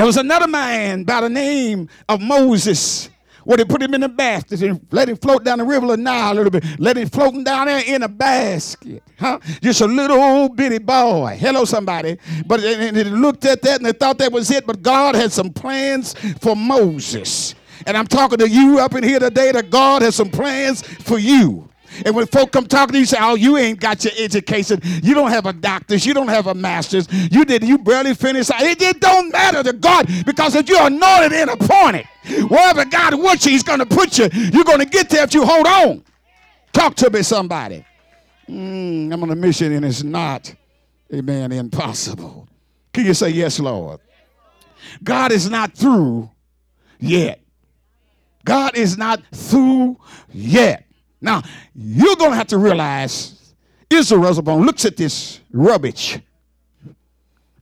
There 0.00 0.06
was 0.06 0.16
another 0.16 0.46
man 0.46 1.04
by 1.04 1.20
the 1.20 1.28
name 1.28 1.86
of 2.08 2.22
Moses. 2.22 3.10
Where 3.44 3.58
they 3.58 3.66
put 3.66 3.82
him 3.82 3.92
in 3.92 4.02
a 4.02 4.08
basket 4.08 4.62
and 4.62 4.80
let 4.90 5.10
him 5.10 5.18
float 5.18 5.44
down 5.44 5.58
the 5.58 5.64
river 5.64 5.92
of 5.92 5.98
Nile 5.98 6.32
a 6.32 6.36
little 6.36 6.50
bit. 6.50 6.64
Let 6.80 6.96
him 6.96 7.06
floating 7.06 7.44
down 7.44 7.66
there 7.66 7.82
in 7.86 8.02
a 8.02 8.08
basket. 8.08 9.02
Huh? 9.18 9.38
Just 9.60 9.82
a 9.82 9.86
little 9.86 10.16
old 10.18 10.56
bitty 10.56 10.78
boy. 10.78 11.36
Hello, 11.38 11.66
somebody. 11.66 12.16
But 12.46 12.62
they, 12.62 12.90
they 12.92 13.04
looked 13.04 13.44
at 13.44 13.60
that 13.60 13.76
and 13.76 13.84
they 13.84 13.92
thought 13.92 14.16
that 14.16 14.32
was 14.32 14.50
it. 14.50 14.66
But 14.66 14.80
God 14.80 15.16
had 15.16 15.32
some 15.32 15.50
plans 15.50 16.14
for 16.40 16.56
Moses. 16.56 17.54
And 17.86 17.94
I'm 17.94 18.06
talking 18.06 18.38
to 18.38 18.48
you 18.48 18.78
up 18.78 18.94
in 18.94 19.04
here 19.04 19.18
today 19.18 19.52
that 19.52 19.68
God 19.68 20.00
has 20.00 20.14
some 20.14 20.30
plans 20.30 20.80
for 20.80 21.18
you. 21.18 21.69
And 22.04 22.14
when 22.14 22.26
folk 22.26 22.52
come 22.52 22.66
talking 22.66 22.94
to 22.94 22.98
you, 23.00 23.06
say, 23.06 23.18
"Oh, 23.20 23.34
you 23.34 23.56
ain't 23.56 23.80
got 23.80 24.04
your 24.04 24.12
education. 24.18 24.80
You 25.02 25.14
don't 25.14 25.30
have 25.30 25.46
a 25.46 25.52
doctor's. 25.52 26.06
You 26.06 26.14
don't 26.14 26.28
have 26.28 26.46
a 26.46 26.54
master's. 26.54 27.08
You 27.30 27.44
did. 27.44 27.64
You 27.64 27.78
barely 27.78 28.14
finished. 28.14 28.50
It, 28.54 28.80
it 28.80 29.00
don't 29.00 29.32
matter 29.32 29.62
to 29.62 29.72
God 29.72 30.08
because 30.24 30.54
if 30.54 30.68
you're 30.68 30.86
anointed 30.86 31.32
and 31.32 31.50
appointed, 31.50 32.06
wherever 32.48 32.84
God 32.84 33.14
wants 33.14 33.46
you, 33.46 33.52
He's 33.52 33.62
going 33.62 33.80
to 33.80 33.86
put 33.86 34.18
you. 34.18 34.28
You're 34.32 34.64
going 34.64 34.78
to 34.80 34.86
get 34.86 35.08
there 35.08 35.24
if 35.24 35.34
you 35.34 35.44
hold 35.44 35.66
on. 35.66 36.04
Talk 36.72 36.94
to 36.96 37.10
me, 37.10 37.22
somebody. 37.22 37.84
Mm, 38.48 39.12
I'm 39.12 39.22
on 39.22 39.30
a 39.30 39.36
mission, 39.36 39.72
and 39.72 39.84
it's 39.84 40.02
not, 40.02 40.54
Amen, 41.12 41.52
impossible. 41.52 42.48
Can 42.92 43.06
you 43.06 43.14
say 43.14 43.30
yes, 43.30 43.58
Lord? 43.60 44.00
God 45.02 45.32
is 45.32 45.50
not 45.50 45.74
through 45.74 46.30
yet. 46.98 47.40
God 48.44 48.76
is 48.76 48.96
not 48.96 49.22
through 49.32 49.96
yet. 50.32 50.86
Now, 51.20 51.42
you're 51.74 52.16
going 52.16 52.30
to 52.30 52.36
have 52.36 52.48
to 52.48 52.58
realize 52.58 53.54
Israel 53.90 54.22
Reservoir 54.22 54.56
looks 54.56 54.84
at 54.84 54.96
this 54.96 55.40
rubbish. 55.52 56.18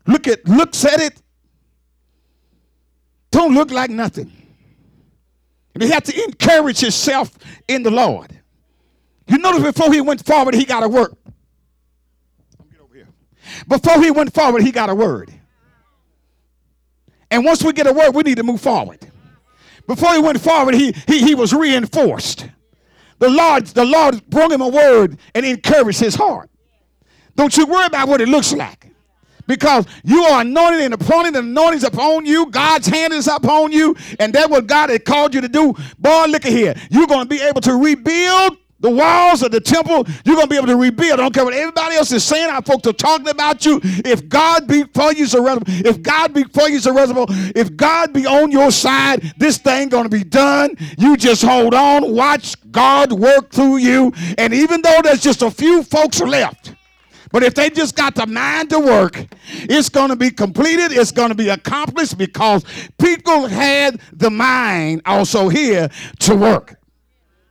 Look 0.06 0.28
at 0.28 0.46
looks 0.46 0.84
at 0.84 1.00
it. 1.00 1.20
Don't 3.30 3.54
look 3.54 3.70
like 3.70 3.90
nothing. 3.90 4.32
And 5.74 5.82
he 5.82 5.90
had 5.90 6.04
to 6.06 6.24
encourage 6.24 6.80
himself 6.80 7.30
in 7.66 7.82
the 7.82 7.90
Lord. 7.90 8.38
You 9.26 9.38
notice 9.38 9.62
before 9.62 9.92
he 9.92 10.00
went 10.00 10.24
forward, 10.24 10.54
he 10.54 10.64
got 10.64 10.82
a 10.82 10.88
word. 10.88 11.14
Before 13.66 14.02
he 14.02 14.10
went 14.10 14.32
forward, 14.32 14.62
he 14.62 14.70
got 14.70 14.88
a 14.88 14.94
word. 14.94 15.32
And 17.30 17.44
once 17.44 17.62
we 17.62 17.72
get 17.72 17.86
a 17.86 17.92
word, 17.92 18.14
we 18.14 18.22
need 18.22 18.36
to 18.36 18.42
move 18.42 18.60
forward. 18.60 18.98
Before 19.86 20.12
he 20.12 20.18
went 20.18 20.40
forward, 20.40 20.74
he, 20.74 20.92
he, 21.06 21.20
he 21.20 21.34
was 21.34 21.52
reinforced. 21.52 22.46
The 23.18 23.28
Lord, 23.28 23.66
the 23.66 23.84
Lord 23.84 24.28
brought 24.30 24.52
him 24.52 24.60
a 24.60 24.68
word 24.68 25.18
and 25.34 25.44
encouraged 25.44 26.00
his 26.00 26.14
heart. 26.14 26.50
Don't 27.34 27.56
you 27.56 27.66
worry 27.66 27.86
about 27.86 28.08
what 28.08 28.20
it 28.20 28.28
looks 28.28 28.52
like. 28.52 28.86
Because 29.46 29.86
you 30.04 30.22
are 30.24 30.42
anointed 30.42 30.82
and 30.82 30.92
appointed, 30.92 31.34
and 31.36 31.48
anointing 31.48 31.78
is 31.78 31.84
upon 31.84 32.26
you. 32.26 32.50
God's 32.50 32.86
hand 32.86 33.14
is 33.14 33.26
upon 33.26 33.72
you, 33.72 33.96
and 34.20 34.32
that's 34.32 34.48
what 34.48 34.66
God 34.66 34.90
had 34.90 35.06
called 35.06 35.34
you 35.34 35.40
to 35.40 35.48
do. 35.48 35.74
Boy, 35.98 36.26
look 36.26 36.44
at 36.44 36.52
here. 36.52 36.74
You're 36.90 37.06
going 37.06 37.22
to 37.22 37.28
be 37.28 37.40
able 37.40 37.62
to 37.62 37.74
rebuild 37.74 38.58
the 38.80 38.90
walls 38.90 39.42
of 39.42 39.50
the 39.50 39.60
temple, 39.60 40.06
you're 40.24 40.36
going 40.36 40.46
to 40.46 40.50
be 40.50 40.56
able 40.56 40.68
to 40.68 40.76
rebuild. 40.76 41.14
I 41.14 41.16
don't 41.16 41.34
care 41.34 41.44
what 41.44 41.54
everybody 41.54 41.96
else 41.96 42.12
is 42.12 42.24
saying. 42.24 42.48
Our 42.48 42.62
folks 42.62 42.86
are 42.86 42.92
talking 42.92 43.28
about 43.28 43.64
you. 43.64 43.80
If 43.82 44.28
God 44.28 44.68
be 44.68 44.84
for 44.84 45.12
you. 45.12 45.26
If 45.28 46.02
God 46.02 46.32
be 46.32 46.44
for 46.44 46.68
you. 46.68 46.78
If 46.80 47.76
God 47.76 48.12
be 48.12 48.26
on 48.26 48.50
your 48.50 48.70
side, 48.70 49.34
this 49.36 49.58
thing 49.58 49.88
going 49.88 50.04
to 50.04 50.10
be 50.10 50.24
done. 50.24 50.76
You 50.96 51.16
just 51.16 51.42
hold 51.42 51.74
on. 51.74 52.14
Watch 52.14 52.54
God 52.70 53.12
work 53.12 53.50
through 53.50 53.78
you. 53.78 54.12
And 54.36 54.54
even 54.54 54.82
though 54.82 55.00
there's 55.02 55.22
just 55.22 55.42
a 55.42 55.50
few 55.50 55.82
folks 55.82 56.20
left, 56.20 56.74
but 57.30 57.42
if 57.42 57.54
they 57.54 57.68
just 57.68 57.94
got 57.94 58.14
the 58.14 58.26
mind 58.26 58.70
to 58.70 58.78
work, 58.78 59.26
it's 59.50 59.88
going 59.88 60.08
to 60.08 60.16
be 60.16 60.30
completed. 60.30 60.92
It's 60.92 61.12
going 61.12 61.28
to 61.28 61.34
be 61.34 61.48
accomplished 61.48 62.16
because 62.16 62.64
people 62.98 63.46
had 63.46 64.00
the 64.12 64.30
mind 64.30 65.02
also 65.04 65.48
here 65.48 65.90
to 66.20 66.34
work. 66.34 66.77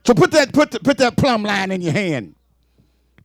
So 0.08 0.14
put 0.14 0.32
that, 0.32 0.54
put, 0.54 0.72
the, 0.72 0.80
put 0.80 0.98
that 1.00 1.18
plumb 1.18 1.44
line 1.44 1.70
in 1.70 1.82
your 1.82 1.92
hand. 1.92 2.34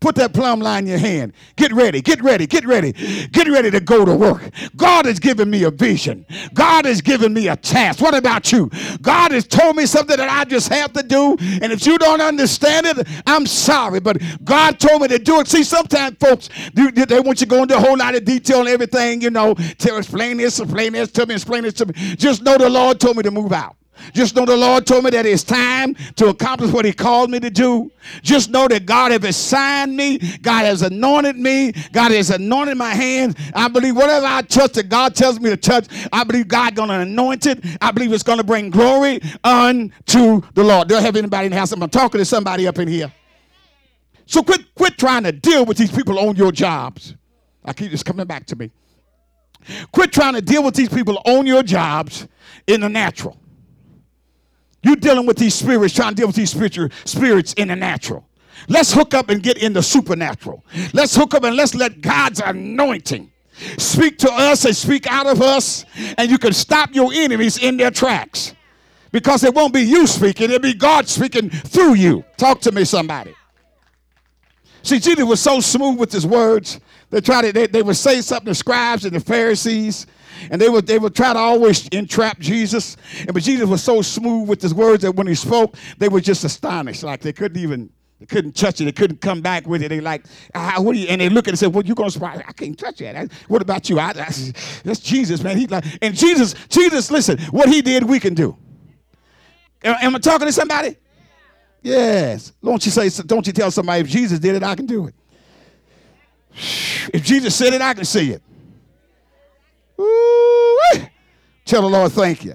Put 0.00 0.16
that 0.16 0.34
plumb 0.34 0.58
line 0.58 0.82
in 0.82 0.90
your 0.90 0.98
hand. 0.98 1.32
Get 1.54 1.72
ready, 1.72 2.02
get 2.02 2.20
ready, 2.24 2.44
get 2.44 2.66
ready, 2.66 2.90
get 3.30 3.46
ready 3.46 3.70
to 3.70 3.78
go 3.78 4.04
to 4.04 4.12
work. 4.16 4.50
God 4.74 5.04
has 5.04 5.20
given 5.20 5.48
me 5.48 5.62
a 5.62 5.70
vision. 5.70 6.26
God 6.54 6.86
has 6.86 7.00
given 7.00 7.32
me 7.32 7.46
a 7.46 7.54
task. 7.54 8.00
What 8.00 8.16
about 8.16 8.50
you? 8.50 8.68
God 9.00 9.30
has 9.30 9.46
told 9.46 9.76
me 9.76 9.86
something 9.86 10.16
that 10.16 10.28
I 10.28 10.42
just 10.44 10.70
have 10.70 10.92
to 10.94 11.04
do. 11.04 11.36
And 11.38 11.70
if 11.70 11.86
you 11.86 11.98
don't 11.98 12.20
understand 12.20 12.86
it, 12.88 13.06
I'm 13.28 13.46
sorry, 13.46 14.00
but 14.00 14.20
God 14.42 14.80
told 14.80 15.02
me 15.02 15.06
to 15.06 15.20
do 15.20 15.38
it. 15.38 15.46
See, 15.46 15.62
sometimes 15.62 16.16
folks, 16.18 16.48
they 16.74 17.20
want 17.20 17.40
you 17.40 17.46
to 17.46 17.46
go 17.46 17.62
into 17.62 17.76
a 17.76 17.80
whole 17.80 17.96
lot 17.96 18.16
of 18.16 18.24
detail 18.24 18.58
and 18.58 18.68
everything, 18.68 19.22
you 19.22 19.30
know, 19.30 19.54
to 19.54 19.96
explain 19.96 20.38
this, 20.38 20.58
explain 20.58 20.94
this 20.94 21.12
to 21.12 21.26
me, 21.26 21.34
explain 21.34 21.62
this 21.62 21.74
to 21.74 21.86
me. 21.86 21.92
Just 22.16 22.42
know 22.42 22.58
the 22.58 22.68
Lord 22.68 22.98
told 22.98 23.18
me 23.18 23.22
to 23.22 23.30
move 23.30 23.52
out. 23.52 23.76
Just 24.12 24.34
know 24.34 24.44
the 24.44 24.56
Lord 24.56 24.86
told 24.86 25.04
me 25.04 25.10
that 25.10 25.26
it's 25.26 25.44
time 25.44 25.94
to 26.16 26.28
accomplish 26.28 26.72
what 26.72 26.84
He 26.84 26.92
called 26.92 27.30
me 27.30 27.38
to 27.40 27.50
do. 27.50 27.90
Just 28.22 28.50
know 28.50 28.66
that 28.68 28.84
God 28.84 29.12
has 29.12 29.22
assigned 29.24 29.96
me. 29.96 30.18
God 30.38 30.64
has 30.64 30.82
anointed 30.82 31.36
me. 31.36 31.72
God 31.92 32.10
has 32.10 32.30
anointed 32.30 32.76
my 32.76 32.90
hands. 32.90 33.36
I 33.54 33.68
believe 33.68 33.96
whatever 33.96 34.26
I 34.26 34.42
touch 34.42 34.72
that 34.72 34.88
God 34.88 35.14
tells 35.14 35.40
me 35.40 35.50
to 35.50 35.56
touch, 35.56 35.86
I 36.12 36.24
believe 36.24 36.48
God 36.48 36.74
to 36.76 36.82
anoint 36.82 37.46
it. 37.46 37.64
I 37.80 37.92
believe 37.92 38.12
it's 38.12 38.22
to 38.22 38.44
bring 38.44 38.70
glory 38.70 39.20
unto 39.44 40.42
the 40.54 40.64
Lord. 40.64 40.88
Do 40.88 40.96
I 40.96 41.00
have 41.00 41.16
anybody 41.16 41.46
in 41.46 41.52
the 41.52 41.58
house? 41.58 41.72
I'm 41.72 41.80
talking 41.88 42.18
to 42.18 42.24
somebody 42.24 42.66
up 42.66 42.78
in 42.78 42.88
here. 42.88 43.12
So 44.26 44.42
quit, 44.42 44.74
quit 44.74 44.96
trying 44.98 45.24
to 45.24 45.32
deal 45.32 45.64
with 45.64 45.76
these 45.76 45.92
people 45.92 46.18
on 46.18 46.36
your 46.36 46.52
jobs. 46.52 47.14
I 47.64 47.72
keep 47.72 47.90
this 47.90 48.02
coming 48.02 48.26
back 48.26 48.46
to 48.46 48.56
me. 48.56 48.70
Quit 49.92 50.12
trying 50.12 50.34
to 50.34 50.42
deal 50.42 50.64
with 50.64 50.74
these 50.74 50.88
people 50.88 51.20
on 51.24 51.46
your 51.46 51.62
jobs 51.62 52.26
in 52.66 52.80
the 52.80 52.88
natural. 52.88 53.38
You're 54.82 54.96
dealing 54.96 55.26
with 55.26 55.36
these 55.36 55.54
spirits, 55.54 55.94
trying 55.94 56.10
to 56.10 56.14
deal 56.16 56.26
with 56.26 56.36
these 56.36 56.50
spiritual 56.50 56.88
spirits 57.04 57.52
in 57.54 57.68
the 57.68 57.76
natural. 57.76 58.26
Let's 58.68 58.92
hook 58.92 59.14
up 59.14 59.28
and 59.28 59.42
get 59.42 59.58
in 59.58 59.72
the 59.72 59.82
supernatural. 59.82 60.64
Let's 60.92 61.14
hook 61.14 61.34
up 61.34 61.44
and 61.44 61.56
let's 61.56 61.74
let 61.74 62.00
God's 62.00 62.40
anointing 62.40 63.30
speak 63.78 64.18
to 64.18 64.32
us 64.32 64.64
and 64.64 64.76
speak 64.76 65.06
out 65.06 65.26
of 65.26 65.42
us, 65.42 65.84
and 66.18 66.30
you 66.30 66.38
can 66.38 66.52
stop 66.52 66.94
your 66.94 67.12
enemies 67.12 67.58
in 67.58 67.76
their 67.76 67.90
tracks. 67.90 68.54
Because 69.10 69.44
it 69.44 69.54
won't 69.54 69.74
be 69.74 69.82
you 69.82 70.06
speaking, 70.06 70.46
it'll 70.46 70.58
be 70.58 70.74
God 70.74 71.06
speaking 71.06 71.50
through 71.50 71.94
you. 71.94 72.24
Talk 72.38 72.60
to 72.62 72.72
me, 72.72 72.84
somebody. 72.84 73.34
See, 74.82 74.98
Jesus 74.98 75.24
was 75.24 75.40
so 75.40 75.60
smooth 75.60 75.98
with 75.98 76.10
his 76.10 76.26
words. 76.26 76.80
They 77.10 77.20
try 77.20 77.42
to 77.42 77.52
they, 77.52 77.66
they 77.66 77.82
would 77.82 77.96
say 77.96 78.20
something 78.22 78.46
to 78.46 78.54
scribes 78.54 79.04
and 79.04 79.14
the 79.14 79.20
Pharisees, 79.20 80.06
and 80.50 80.60
they 80.60 80.68
would 80.68 80.86
they 80.86 80.98
would 80.98 81.14
try 81.14 81.32
to 81.32 81.38
always 81.38 81.88
entrap 81.88 82.38
Jesus. 82.38 82.96
And 83.20 83.32
but 83.32 83.42
Jesus 83.42 83.68
was 83.68 83.82
so 83.82 84.02
smooth 84.02 84.48
with 84.48 84.62
his 84.62 84.74
words 84.74 85.02
that 85.02 85.14
when 85.14 85.26
he 85.26 85.34
spoke, 85.34 85.76
they 85.98 86.08
were 86.08 86.20
just 86.20 86.44
astonished, 86.44 87.02
like 87.02 87.20
they 87.20 87.32
couldn't 87.32 87.60
even 87.60 87.90
they 88.22 88.26
couldn't 88.26 88.52
touch 88.52 88.80
it. 88.80 88.84
They 88.84 88.92
couldn't 88.92 89.20
come 89.20 89.40
back 89.40 89.66
with 89.66 89.82
it. 89.82 89.88
They 89.88 90.00
like, 90.00 90.24
ah, 90.54 90.76
what 90.78 90.96
you? 90.96 91.08
And 91.08 91.20
they 91.20 91.28
look 91.28 91.46
at 91.46 91.48
it 91.48 91.52
and 91.52 91.58
say, 91.58 91.66
"What 91.66 91.86
you 91.86 91.94
gonna 91.94 92.10
surprise? 92.10 92.40
I 92.46 92.52
can't 92.52 92.78
touch 92.78 92.98
that. 92.98 93.32
what 93.48 93.62
about 93.62 93.90
you? 93.90 93.98
I, 93.98 94.10
I, 94.10 94.12
that's 94.84 95.00
Jesus, 95.00 95.42
man. 95.42 95.56
He 95.56 95.66
like, 95.66 95.84
and 96.00 96.14
Jesus, 96.14 96.54
Jesus, 96.68 97.10
listen, 97.10 97.38
what 97.50 97.68
he 97.68 97.82
did, 97.82 98.04
we 98.04 98.20
can 98.20 98.34
do. 98.34 98.56
Am, 99.82 99.96
am 100.00 100.14
I 100.14 100.18
talking 100.18 100.46
to 100.46 100.52
somebody? 100.52 100.96
Yes. 101.82 102.52
Don't 102.62 102.84
you 102.84 102.92
say? 102.92 103.08
Don't 103.24 103.46
you 103.46 103.52
tell 103.52 103.70
somebody 103.70 104.02
if 104.02 104.08
Jesus 104.08 104.38
did 104.38 104.54
it, 104.54 104.62
I 104.62 104.76
can 104.76 104.86
do 104.86 105.08
it. 105.08 105.14
If 107.12 107.24
Jesus 107.24 107.54
said 107.56 107.72
it, 107.72 107.80
I 107.80 107.94
can 107.94 108.04
see 108.04 108.30
it. 108.30 108.42
Ooh, 110.02 110.78
tell 111.64 111.82
the 111.82 111.88
Lord, 111.88 112.12
thank 112.12 112.44
you. 112.44 112.54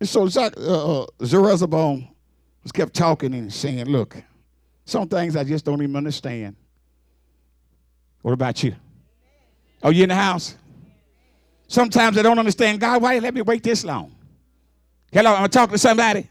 And 0.00 0.08
so 0.08 0.28
uh, 0.36 0.50
uh, 1.02 1.06
Zerubbabel 1.24 2.02
just 2.62 2.74
kept 2.74 2.94
talking 2.94 3.34
and 3.34 3.52
saying, 3.52 3.86
Look, 3.86 4.16
some 4.84 5.08
things 5.08 5.36
I 5.36 5.44
just 5.44 5.64
don't 5.64 5.82
even 5.82 5.96
understand. 5.96 6.56
What 8.22 8.32
about 8.32 8.62
you? 8.62 8.74
Are 9.82 9.92
you 9.92 10.02
in 10.02 10.08
the 10.08 10.14
house? 10.14 10.56
Sometimes 11.68 12.18
I 12.18 12.22
don't 12.22 12.38
understand 12.38 12.80
God. 12.80 13.02
Why 13.02 13.14
you 13.14 13.20
let 13.20 13.34
me 13.34 13.42
wait 13.42 13.62
this 13.62 13.84
long? 13.84 14.14
Hello, 15.12 15.34
I'm 15.34 15.48
talking 15.48 15.72
to 15.72 15.78
somebody. 15.78 16.28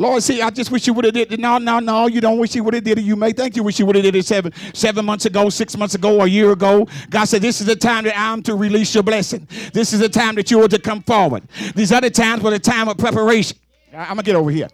Lord, 0.00 0.22
see, 0.22 0.40
I 0.40 0.48
just 0.48 0.70
wish 0.70 0.86
you 0.86 0.94
would 0.94 1.04
have 1.04 1.12
did 1.12 1.30
it. 1.30 1.38
No, 1.38 1.58
no, 1.58 1.78
no, 1.78 2.06
you 2.06 2.22
don't 2.22 2.38
wish 2.38 2.54
you 2.54 2.64
would 2.64 2.72
have 2.72 2.84
did 2.84 2.96
it. 2.96 3.02
You 3.02 3.16
may 3.16 3.32
think 3.32 3.54
you 3.54 3.62
wish 3.62 3.78
you 3.78 3.84
would 3.84 3.96
have 3.96 4.02
did 4.02 4.16
it 4.16 4.24
seven, 4.24 4.50
seven 4.72 5.04
months 5.04 5.26
ago, 5.26 5.50
six 5.50 5.76
months 5.76 5.94
ago, 5.94 6.22
a 6.22 6.26
year 6.26 6.52
ago. 6.52 6.88
God 7.10 7.26
said, 7.26 7.42
this 7.42 7.60
is 7.60 7.66
the 7.66 7.76
time 7.76 8.04
that 8.04 8.18
I'm 8.18 8.42
to 8.44 8.54
release 8.54 8.94
your 8.94 9.02
blessing. 9.02 9.46
This 9.74 9.92
is 9.92 10.00
the 10.00 10.08
time 10.08 10.36
that 10.36 10.50
you 10.50 10.64
are 10.64 10.68
to 10.68 10.78
come 10.78 11.02
forward. 11.02 11.42
These 11.74 11.92
other 11.92 12.08
times 12.08 12.42
were 12.42 12.48
the 12.48 12.58
time 12.58 12.88
of 12.88 12.96
preparation. 12.96 13.58
I'm 13.92 14.06
going 14.06 14.16
to 14.16 14.22
get 14.22 14.36
over 14.36 14.50
here. 14.50 14.68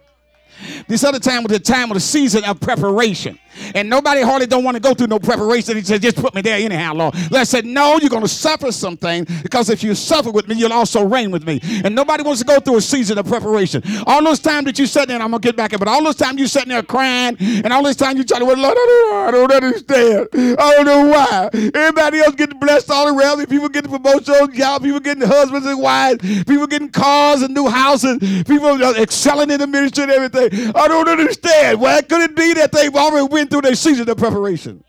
This 0.87 1.03
other 1.03 1.19
time 1.19 1.43
was 1.43 1.51
the 1.51 1.59
time 1.59 1.91
of 1.91 1.95
the 1.95 1.99
season 1.99 2.45
of 2.45 2.61
preparation. 2.61 3.37
And 3.75 3.89
nobody 3.89 4.21
hardly 4.21 4.47
don't 4.47 4.63
want 4.63 4.75
to 4.75 4.81
go 4.81 4.93
through 4.93 5.07
no 5.07 5.19
preparation. 5.19 5.75
He 5.77 5.83
said, 5.83 6.01
just 6.01 6.17
put 6.17 6.33
me 6.33 6.41
there 6.41 6.57
anyhow, 6.57 6.93
Lord. 6.93 7.15
I 7.31 7.43
said, 7.43 7.65
no, 7.65 7.97
you're 7.99 8.09
going 8.09 8.23
to 8.23 8.27
suffer 8.27 8.71
something 8.71 9.25
because 9.43 9.69
if 9.69 9.83
you 9.83 9.95
suffer 9.95 10.31
with 10.31 10.47
me, 10.47 10.55
you'll 10.55 10.73
also 10.73 11.05
reign 11.05 11.31
with 11.31 11.45
me. 11.45 11.59
And 11.83 11.95
nobody 11.95 12.23
wants 12.23 12.41
to 12.41 12.45
go 12.45 12.59
through 12.59 12.77
a 12.77 12.81
season 12.81 13.17
of 13.17 13.27
preparation. 13.27 13.83
All 14.05 14.23
those 14.23 14.39
times 14.39 14.65
that 14.65 14.79
you 14.79 14.85
sat 14.85 15.07
there, 15.07 15.21
I'm 15.21 15.31
going 15.31 15.41
to 15.41 15.47
get 15.47 15.55
back 15.55 15.73
in, 15.73 15.79
but 15.79 15.87
all 15.87 16.03
those 16.03 16.15
times 16.15 16.39
you 16.39 16.47
sitting 16.47 16.69
there 16.69 16.83
crying, 16.83 17.37
and 17.39 17.71
all 17.71 17.83
this 17.83 17.95
time 17.95 18.17
you 18.17 18.23
trying 18.23 18.41
to, 18.41 18.45
well, 18.45 18.57
Lord, 18.57 18.77
I 18.77 19.31
don't, 19.31 19.51
understand. 19.51 20.27
I 20.33 20.73
don't 20.75 20.85
know 20.85 21.05
why. 21.07 21.49
Everybody 21.53 22.19
else 22.19 22.35
getting 22.35 22.59
blessed 22.59 22.91
all 22.91 23.17
around 23.17 23.39
me. 23.39 23.45
People 23.45 23.69
getting 23.69 23.91
promotions, 23.91 24.55
jobs, 24.57 24.83
people 24.85 24.99
getting 24.99 25.27
husbands 25.27 25.65
and 25.65 25.79
wives, 25.79 26.43
people 26.43 26.67
getting 26.67 26.89
cars 26.89 27.41
and 27.41 27.53
new 27.53 27.67
houses, 27.67 28.17
people 28.43 28.67
uh, 28.83 28.93
excelling 28.93 29.51
in 29.51 29.59
the 29.59 29.67
ministry 29.67 30.03
and 30.03 30.11
everything. 30.11 30.71
I 30.75 30.87
don't 30.87 31.07
understand. 31.07 31.79
Why 31.79 32.01
could 32.01 32.21
it 32.21 32.35
be 32.35 32.53
that 32.53 32.71
they've 32.71 32.93
already 32.93 33.27
went 33.47 33.51
through 33.51 33.69
their 33.69 33.75
season 33.75 34.09
of 34.09 34.17
preparation? 34.17 34.83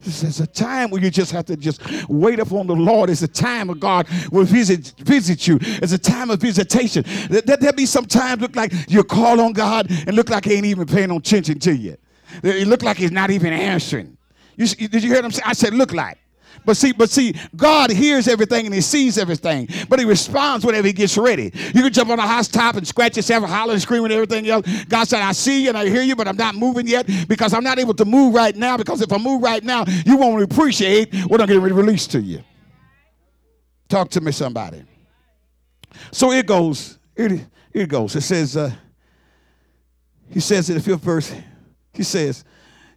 This 0.00 0.22
is 0.22 0.40
a 0.40 0.46
time 0.46 0.90
where 0.90 1.02
you 1.02 1.10
just 1.10 1.32
have 1.32 1.46
to 1.46 1.56
just 1.56 1.80
wait 2.08 2.38
upon 2.38 2.68
the 2.68 2.76
Lord. 2.76 3.10
It's 3.10 3.22
a 3.22 3.28
time 3.28 3.70
of 3.70 3.80
God 3.80 4.06
will 4.30 4.44
visit, 4.44 4.92
visit 4.98 5.48
you. 5.48 5.58
It's 5.60 5.92
a 5.92 5.98
time 5.98 6.30
of 6.30 6.40
visitation. 6.40 7.04
There, 7.28 7.56
there 7.56 7.72
be 7.72 7.86
some 7.86 8.06
times 8.06 8.40
look 8.40 8.54
like 8.54 8.72
you 8.88 9.02
call 9.02 9.40
on 9.40 9.52
God 9.52 9.90
and 9.90 10.14
look 10.14 10.28
like 10.28 10.44
he 10.44 10.54
ain't 10.54 10.66
even 10.66 10.86
paying 10.86 11.08
no 11.08 11.16
attention 11.16 11.58
to 11.60 11.74
you. 11.74 11.96
It 12.44 12.68
look 12.68 12.82
like 12.82 12.98
he's 12.98 13.10
not 13.10 13.30
even 13.30 13.52
answering. 13.52 14.16
You, 14.56 14.66
did 14.66 15.02
you 15.02 15.12
hear 15.12 15.24
him 15.24 15.32
say? 15.32 15.42
I 15.44 15.54
said, 15.54 15.74
look 15.74 15.92
like. 15.92 16.18
But 16.66 16.76
see, 16.76 16.92
but 16.92 17.08
see, 17.08 17.34
God 17.54 17.90
hears 17.90 18.26
everything 18.26 18.66
and 18.66 18.74
He 18.74 18.80
sees 18.80 19.16
everything, 19.16 19.68
but 19.88 20.00
He 20.00 20.04
responds 20.04 20.66
whenever 20.66 20.86
He 20.86 20.92
gets 20.92 21.16
ready. 21.16 21.52
You 21.54 21.82
can 21.82 21.92
jump 21.92 22.10
on 22.10 22.18
a 22.18 22.26
house 22.26 22.48
top 22.48 22.74
and 22.74 22.86
scratch 22.86 23.16
yourself, 23.16 23.44
and 23.44 23.52
holler 23.52 23.72
and 23.72 23.80
scream 23.80 24.04
and 24.04 24.12
everything 24.12 24.48
else. 24.48 24.66
God 24.86 25.04
said, 25.04 25.22
"I 25.22 25.30
see 25.32 25.62
you 25.62 25.68
and 25.68 25.78
I 25.78 25.88
hear 25.88 26.02
you, 26.02 26.16
but 26.16 26.26
I'm 26.26 26.36
not 26.36 26.56
moving 26.56 26.88
yet 26.88 27.08
because 27.28 27.54
I'm 27.54 27.64
not 27.64 27.78
able 27.78 27.94
to 27.94 28.04
move 28.04 28.34
right 28.34 28.54
now. 28.54 28.76
Because 28.76 29.00
if 29.00 29.12
I 29.12 29.18
move 29.18 29.42
right 29.42 29.62
now, 29.62 29.84
you 30.04 30.16
won't 30.16 30.42
appreciate 30.42 31.14
what 31.26 31.40
I'm 31.40 31.46
going 31.46 31.60
to 31.60 31.74
release 31.74 32.08
to 32.08 32.20
you." 32.20 32.42
Talk 33.88 34.10
to 34.10 34.20
me, 34.20 34.32
somebody. 34.32 34.82
So 36.10 36.32
it 36.32 36.46
goes. 36.46 36.98
It, 37.14 37.46
it 37.72 37.88
goes. 37.88 38.16
It 38.16 38.22
says. 38.22 38.56
Uh, 38.56 38.72
he 40.28 40.40
says 40.40 40.68
in 40.68 40.74
the 40.74 40.82
fifth 40.82 41.02
verse. 41.02 41.32
He 41.94 42.02
says, 42.02 42.44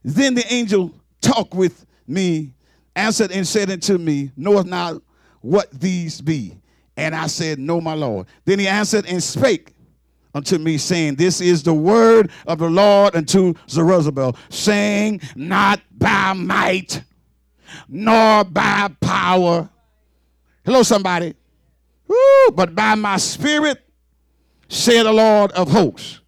"Then 0.03 0.33
the 0.33 0.51
angel 0.51 0.91
talked 1.21 1.53
with 1.53 1.85
me 2.07 2.55
answered 2.99 3.31
and 3.31 3.47
said 3.47 3.71
unto 3.71 3.97
me, 3.97 4.31
Knoweth 4.35 4.67
not 4.67 5.01
what 5.41 5.71
these 5.71 6.21
be? 6.21 6.57
And 6.97 7.15
I 7.15 7.27
said, 7.27 7.59
No, 7.59 7.79
my 7.79 7.93
Lord. 7.93 8.27
Then 8.45 8.59
he 8.59 8.67
answered 8.67 9.05
and 9.07 9.23
spake 9.23 9.73
unto 10.35 10.57
me, 10.57 10.77
saying, 10.77 11.15
This 11.15 11.41
is 11.41 11.63
the 11.63 11.73
word 11.73 12.29
of 12.45 12.59
the 12.59 12.69
Lord 12.69 13.15
unto 13.15 13.53
Zerubbabel, 13.69 14.35
saying, 14.49 15.21
Not 15.35 15.81
by 15.97 16.33
might, 16.33 17.03
nor 17.87 18.43
by 18.43 18.89
power. 19.01 19.69
Hello, 20.65 20.83
somebody. 20.83 21.33
Woo, 22.07 22.51
but 22.53 22.75
by 22.75 22.95
my 22.95 23.17
spirit, 23.17 23.81
said 24.67 25.03
the 25.03 25.13
Lord 25.13 25.51
of 25.51 25.71
hosts 25.71 26.18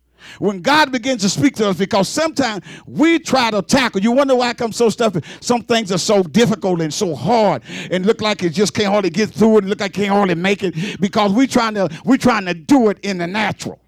when 0.42 0.60
God 0.60 0.92
begins 0.92 1.22
to 1.22 1.30
speak 1.30 1.56
to 1.58 1.70
us 1.70 1.78
because 1.78 2.10
sometimes 2.10 2.66
we 2.88 3.20
try 3.20 3.52
to 3.52 3.62
tackle. 3.62 4.02
You 4.02 4.12
wonder 4.12 4.36
why 4.36 4.50
I 4.50 4.54
come 4.56 4.72
so 4.72 4.90
stuffy. 4.90 5.22
Some 5.40 5.62
things 5.62 5.92
are 5.92 6.00
so 6.00 6.24
difficult 6.24 6.82
and 6.82 6.92
so 6.92 7.14
hard 7.14 7.62
and 7.92 8.08
look 8.08 8.22
like 8.22 8.42
it 8.42 8.50
just 8.50 8.74
can't 8.74 8.92
hardly 8.92 9.12
get 9.12 9.30
through 9.30 9.58
it 9.58 9.60
and 9.60 9.70
look 9.70 9.82
like 9.82 9.94
can't 9.94 10.10
hardly 10.10 10.34
make 10.34 10.64
it 10.64 11.00
because 11.00 11.32
we're 11.32 11.46
trying 11.46 11.76
to 11.76 11.88
we're 12.06 12.18
trying 12.18 12.46
to 12.46 12.56
do 12.56 12.90
it 12.90 12.98
in 13.04 13.20
the 13.20 13.28
natural 13.28 13.80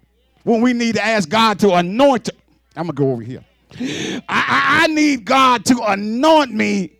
when 0.44 0.60
we 0.60 0.72
need 0.72 0.94
to 0.94 1.04
ask 1.04 1.28
God 1.28 1.58
to 1.58 1.72
anoint. 1.74 2.30
I'm 2.76 2.84
gonna 2.84 2.92
go 2.92 3.10
over 3.10 3.22
here. 3.22 3.44
I, 4.28 4.84
I 4.84 4.86
need 4.86 5.24
God 5.24 5.64
to 5.64 5.80
anoint 5.82 6.52
me 6.52 6.93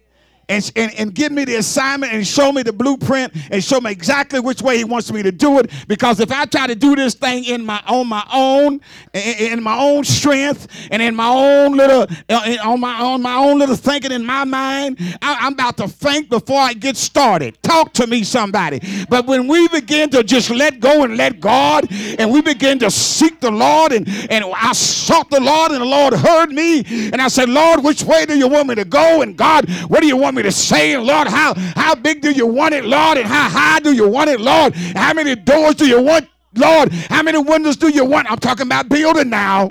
and, 0.49 0.73
and, 0.77 0.95
and 0.95 1.15
give 1.15 1.33
me 1.33 1.45
the 1.45 1.57
assignment 1.57 2.13
and 2.13 2.27
show 2.27 2.53
me 2.53 2.63
the 2.63 2.73
blueprint 2.73 3.33
and 3.51 3.63
show 3.63 3.81
me 3.81 3.91
exactly 3.91 4.41
which 4.41 4.63
way 4.63 4.79
he 4.79 4.85
wants 4.85 5.11
me 5.13 5.23
to 5.23 5.33
do 5.33 5.59
it. 5.59 5.71
Because 5.89 6.21
if 6.21 6.31
I 6.31 6.45
try 6.47 6.67
to 6.67 6.75
do 6.75 6.95
this 6.97 7.15
thing 7.15 7.45
in 7.45 7.65
my 7.65 7.83
on 7.87 8.09
my 8.09 8.27
own, 8.33 8.81
in, 9.13 9.53
in 9.53 9.63
my 9.63 9.79
own 9.79 10.05
strength, 10.05 10.69
and 10.91 11.01
in 11.03 11.15
my 11.15 11.29
own 11.29 11.77
little 11.77 12.07
uh, 12.29 12.57
on 12.65 12.81
my 12.81 12.95
on 13.01 13.23
my 13.23 13.37
own 13.37 13.59
little 13.59 13.77
thinking 13.77 14.13
in 14.13 14.25
my 14.25 14.45
mind, 14.45 14.99
I, 15.23 15.37
I'm 15.41 15.55
about 15.55 15.77
to 15.79 15.89
think 15.89 16.29
before 16.29 16.61
I 16.61 16.75
get 16.75 16.97
started. 16.97 17.61
Talk 17.63 17.93
to 17.95 18.07
me, 18.07 18.25
somebody. 18.25 18.81
But 19.09 19.27
when 19.27 19.49
we 19.49 19.69
begin 19.69 20.11
to 20.11 20.23
just 20.23 20.51
let 20.51 20.81
go 20.81 21.05
and 21.05 21.17
let 21.17 21.41
God, 21.41 21.87
and 21.91 22.31
we 22.31 22.43
begin 22.43 22.79
to 22.81 22.91
seek 22.91 23.41
the 23.41 23.51
Lord, 23.51 23.93
and, 23.93 24.09
and 24.31 24.45
I 24.55 24.73
sought 24.73 25.31
the 25.31 25.41
Lord, 25.41 25.73
and 25.73 25.81
the 25.81 25.87
Lord 25.87 26.15
heard 26.15 26.51
me, 26.51 26.85
and 27.13 27.21
I 27.21 27.29
said, 27.29 27.49
Lord, 27.49 27.83
which 27.83 28.03
way 28.03 28.27
do 28.27 28.37
you 28.37 28.49
want 28.49 28.69
me 28.69 28.75
to 28.75 28.85
go? 28.85 29.23
And 29.23 29.37
God, 29.37 29.69
what 29.89 30.01
do 30.01 30.07
you 30.07 30.17
want 30.17 30.34
me 30.35 30.43
to 30.43 30.53
say? 30.53 30.95
And 30.95 31.05
Lord, 31.05 31.29
how, 31.29 31.55
how 31.77 31.95
big 31.95 32.21
do 32.21 32.31
you 32.31 32.47
want 32.47 32.75
it, 32.75 32.85
Lord? 32.85 33.19
And 33.19 33.27
how 33.27 33.49
high 33.49 33.81
do 33.81 33.93
you 33.93 34.09
want 34.09 34.31
it, 34.31 34.41
Lord? 34.41 34.75
How 34.75 35.13
many 35.15 35.35
doors 35.35 35.75
do 35.77 35.87
you 35.87 36.01
want, 36.01 36.29
Lord? 36.55 36.93
How 36.93 37.23
many 37.23 37.39
windows 37.39 37.77
do 37.77 37.89
you 37.89 38.05
want? 38.05 38.31
I'm 38.31 38.39
talking 38.39 38.67
about 38.67 38.89
building 38.89 39.31
now. 39.31 39.71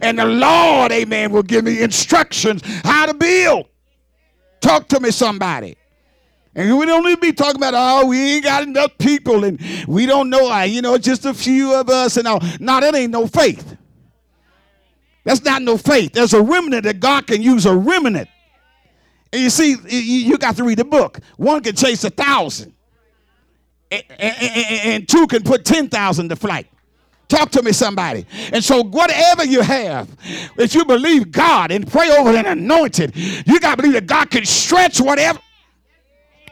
And 0.00 0.18
the 0.18 0.24
Lord, 0.24 0.92
amen, 0.92 1.32
will 1.32 1.42
give 1.42 1.64
me 1.64 1.82
instructions 1.82 2.62
how 2.84 3.06
to 3.06 3.14
build. 3.14 3.66
Talk 4.60 4.88
to 4.88 5.00
me, 5.00 5.10
somebody. 5.10 5.76
And 6.54 6.78
we 6.78 6.84
don't 6.84 7.04
need 7.04 7.14
to 7.14 7.20
be 7.20 7.32
talking 7.32 7.56
about, 7.56 7.72
oh, 7.74 8.06
we 8.06 8.34
ain't 8.34 8.44
got 8.44 8.62
enough 8.62 8.96
people 8.98 9.44
and 9.44 9.58
we 9.88 10.04
don't 10.06 10.28
know, 10.28 10.52
uh, 10.52 10.62
you 10.62 10.82
know, 10.82 10.98
just 10.98 11.24
a 11.24 11.32
few 11.32 11.74
of 11.74 11.88
us 11.88 12.18
and 12.18 12.28
all. 12.28 12.40
No, 12.60 12.78
that 12.78 12.94
ain't 12.94 13.10
no 13.10 13.26
faith. 13.26 13.76
That's 15.24 15.42
not 15.42 15.62
no 15.62 15.78
faith. 15.78 16.12
There's 16.12 16.34
a 16.34 16.42
remnant 16.42 16.84
that 16.84 17.00
God 17.00 17.26
can 17.26 17.42
use 17.42 17.64
a 17.64 17.74
remnant. 17.74 18.28
And 19.32 19.42
you 19.42 19.50
see, 19.50 19.76
you 19.88 20.36
got 20.36 20.56
to 20.56 20.64
read 20.64 20.78
the 20.78 20.84
book. 20.84 21.18
One 21.36 21.62
can 21.62 21.74
chase 21.74 22.04
a 22.04 22.10
thousand, 22.10 22.74
and 23.90 25.08
two 25.08 25.26
can 25.26 25.42
put 25.42 25.64
10,000 25.64 26.28
to 26.28 26.36
flight. 26.36 26.68
Talk 27.28 27.50
to 27.52 27.62
me, 27.62 27.72
somebody. 27.72 28.26
And 28.52 28.62
so, 28.62 28.82
whatever 28.82 29.44
you 29.46 29.62
have, 29.62 30.06
if 30.58 30.74
you 30.74 30.84
believe 30.84 31.32
God 31.32 31.70
and 31.70 31.90
pray 31.90 32.10
over 32.10 32.28
and 32.28 32.46
anointed, 32.46 33.16
you 33.16 33.58
got 33.58 33.76
to 33.76 33.76
believe 33.78 33.94
that 33.94 34.06
God 34.06 34.30
can 34.30 34.44
stretch 34.44 35.00
whatever. 35.00 35.38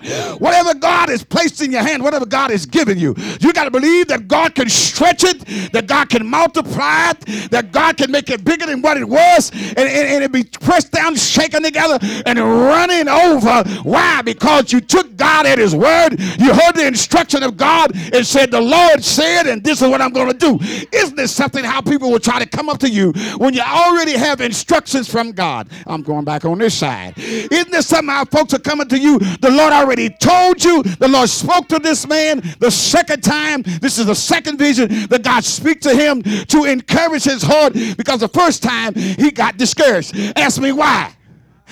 Whatever 0.39 0.75
God 0.75 1.09
has 1.11 1.23
placed 1.23 1.61
in 1.63 1.73
your 1.73 1.83
hand, 1.83 2.03
whatever 2.03 2.25
God 2.25 2.51
has 2.51 2.65
given 2.65 2.99
you, 2.99 3.15
you 3.41 3.53
got 3.53 3.65
to 3.65 3.71
believe 3.71 4.09
that 4.09 4.29
God 4.29 4.55
can 4.55 4.69
stretch 4.69 5.25
it, 5.25 5.73
that 5.73 5.87
God 5.87 6.09
can 6.09 6.27
multiply 6.27 7.11
it, 7.11 7.51
that 7.51 7.73
God 7.73 7.97
can 7.97 8.11
make 8.11 8.31
it 8.31 8.45
bigger 8.45 8.67
than 8.67 8.81
what 8.81 8.97
it 8.97 9.07
was, 9.07 9.51
and, 9.51 9.79
and, 9.79 9.89
and 9.89 10.25
it 10.25 10.33
be 10.33 10.45
pressed 10.45 10.93
down, 10.93 11.17
shaken 11.17 11.63
together, 11.63 11.99
and 12.25 12.39
running 12.39 13.09
over. 13.09 13.63
Why? 13.83 14.23
Because 14.23 14.73
you 14.73 14.81
took 14.81 15.17
God 15.17 15.45
at 15.47 15.59
His 15.59 15.75
word, 15.75 16.19
you 16.39 16.55
heard 16.55 16.75
the 16.75 16.87
instruction 16.87 17.43
of 17.43 17.57
God, 17.57 17.95
and 18.15 18.27
said, 18.27 18.51
The 18.51 18.61
Lord 18.61 19.05
said, 19.05 19.47
and 19.47 19.63
this 19.63 19.83
is 19.83 19.89
what 19.89 20.01
I'm 20.01 20.13
going 20.13 20.33
to 20.33 20.39
do. 20.39 20.59
Isn't 20.93 21.17
this 21.17 21.35
something 21.35 21.63
how 21.65 21.83
people 21.83 22.11
will 22.11 22.21
try 22.21 22.39
to 22.39 22.47
come 22.47 22.69
up 22.69 22.79
to 22.79 22.89
you 22.89 23.13
when 23.37 23.53
you 23.53 23.61
already 23.61 24.13
have 24.13 24.41
instructions 24.41 25.11
from 25.11 25.33
God? 25.33 25.69
I'm 25.87 26.03
going 26.03 26.25
back 26.25 26.45
on 26.45 26.59
this 26.59 26.75
side. 26.75 27.15
Isn't 27.19 27.71
this 27.71 27.87
something 27.87 28.09
how 28.09 28.25
folks 28.25 28.55
are 28.55 28.59
coming 28.59 28.89
to 28.89 28.99
you? 28.99 29.19
The 29.19 29.51
Lord 29.51 29.73
already 29.73 29.90
already 29.91 30.09
told 30.09 30.63
you. 30.63 30.85
The 30.85 31.09
Lord 31.09 31.29
spoke 31.29 31.67
to 31.69 31.81
this 31.81 32.07
man 32.07 32.43
the 32.61 32.71
second 32.71 33.25
time. 33.25 33.63
This 33.81 33.99
is 33.99 34.07
the 34.07 34.15
second 34.15 34.57
vision 34.57 34.89
that 35.09 35.25
God 35.25 35.43
speak 35.43 35.81
to 35.81 35.95
him 35.95 36.23
to 36.23 36.65
encourage 36.65 37.25
his 37.25 37.43
heart 37.43 37.73
because 37.97 38.21
the 38.21 38.29
first 38.29 38.63
time 38.63 38.95
he 38.95 39.33
got 39.33 39.57
discouraged. 39.57 40.17
Ask 40.37 40.61
me 40.61 40.71
why 40.71 41.13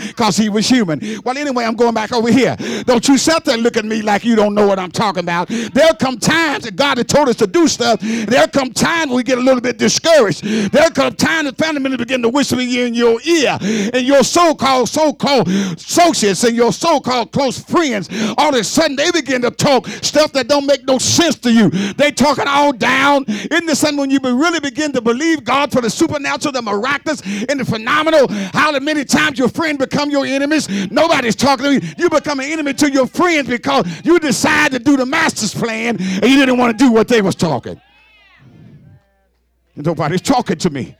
because 0.07 0.37
he 0.37 0.49
was 0.49 0.69
human. 0.69 1.01
Well, 1.25 1.37
anyway, 1.37 1.65
I'm 1.65 1.75
going 1.75 1.95
back 1.95 2.13
over 2.13 2.31
here. 2.31 2.57
Don't 2.85 3.07
you 3.09 3.19
sit 3.19 3.45
there 3.45 3.55
and 3.55 3.63
look 3.63 3.77
at 3.77 3.85
me 3.85 4.03
like 4.03 4.25
you 4.25 4.37
don't 4.37 4.55
know 4.55 4.67
what 4.67 4.79
I'm 4.79 4.91
talking 4.91 5.21
about. 5.21 5.49
There'll 5.49 5.95
come 5.95 6.19
times 6.19 6.65
that 6.65 6.77
God 6.77 6.99
has 6.99 7.07
told 7.07 7.29
us 7.29 7.37
to 7.37 7.47
do 7.47 7.69
stuff. 7.69 8.01
There'll 8.01 8.49
come 8.49 8.73
times 8.73 9.13
we 9.13 9.23
get 9.23 9.39
a 9.39 9.43
little 9.43 9.61
bit 9.61 9.79
discouraged. 9.79 10.45
There'll 10.73 10.91
come 10.91 11.15
times 11.15 11.51
that 11.51 11.59
family 11.59 11.81
members 11.81 11.99
begin 11.99 12.23
to 12.23 12.29
whisper 12.29 12.59
in 12.59 12.95
your 12.95 13.21
ear, 13.23 13.59
and 13.61 14.07
your 14.07 14.23
so-called 14.25 14.89
so-called 14.89 15.49
associates 15.49 16.45
and 16.45 16.57
your 16.57 16.73
so-called 16.73 17.33
close 17.33 17.59
friends, 17.59 18.09
all 18.37 18.51
of 18.51 18.55
a 18.55 18.65
sudden 18.65 18.97
they 18.97 19.11
begin 19.11 19.43
to 19.43 19.51
talk 19.51 19.87
stuff 19.87 20.33
that 20.33 20.49
don't 20.49 20.67
make 20.67 20.85
no 20.87 20.99
sense 20.99 21.37
to 21.37 21.53
you. 21.53 21.71
They 21.71 22.11
talking 22.11 22.47
all 22.47 22.73
down. 22.73 23.25
Isn't 23.29 23.67
this 23.67 23.81
something 23.81 23.99
when 23.99 24.11
you 24.11 24.19
really 24.23 24.61
begin 24.61 24.93
to 24.93 25.01
believe 25.01 25.45
God 25.45 25.73
for 25.73 25.81
the 25.81 25.91
supernatural, 25.91 26.53
the 26.53 26.63
miraculous, 26.63 27.23
and 27.49 27.61
the 27.61 27.65
phenomenal? 27.65 28.27
How 28.29 28.79
many 28.79 29.05
times 29.05 29.39
your 29.39 29.49
friend 29.49 29.79
become 29.89 30.11
your 30.11 30.27
enemies. 30.27 30.69
Nobody's 30.91 31.37
talking 31.37 31.65
to 31.65 31.75
you. 31.75 31.81
You 31.97 32.11
become 32.11 32.41
an 32.41 32.47
enemy 32.47 32.75
to 32.75 32.91
your 32.91 33.07
friends 33.07 33.49
because 33.49 33.87
you 34.05 34.19
decide 34.19 34.73
to 34.73 34.79
do 34.79 34.97
the 34.97 35.07
master's 35.07 35.55
plan 35.55 35.97
and 36.01 36.25
you 36.25 36.37
didn't 36.37 36.59
want 36.59 36.79
to 36.79 36.85
do 36.85 36.93
what 36.93 37.09
they 37.09 37.23
was 37.23 37.35
talking. 37.35 37.81
Nobody's 39.77 40.21
talking 40.21 40.59
to 40.59 40.71
me. 40.71 40.97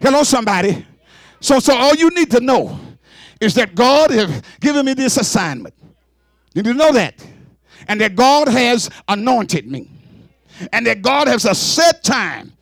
Hello, 0.00 0.22
somebody. 0.24 0.84
So, 1.40 1.60
so 1.60 1.76
all 1.76 1.94
you 1.94 2.10
need 2.10 2.30
to 2.32 2.40
know 2.40 2.78
is 3.40 3.54
that 3.54 3.74
God 3.74 4.10
has 4.10 4.42
given 4.60 4.84
me 4.84 4.94
this 4.94 5.16
assignment. 5.16 5.74
You 6.54 6.62
need 6.62 6.72
to 6.72 6.78
know 6.78 6.92
that. 6.92 7.24
And 7.88 8.00
that 8.00 8.16
God 8.16 8.48
has 8.48 8.90
anointed 9.06 9.70
me. 9.70 9.90
And 10.72 10.86
that 10.86 11.02
God 11.02 11.28
has 11.28 11.44
a 11.44 11.54
set 11.54 12.02
time 12.02 12.52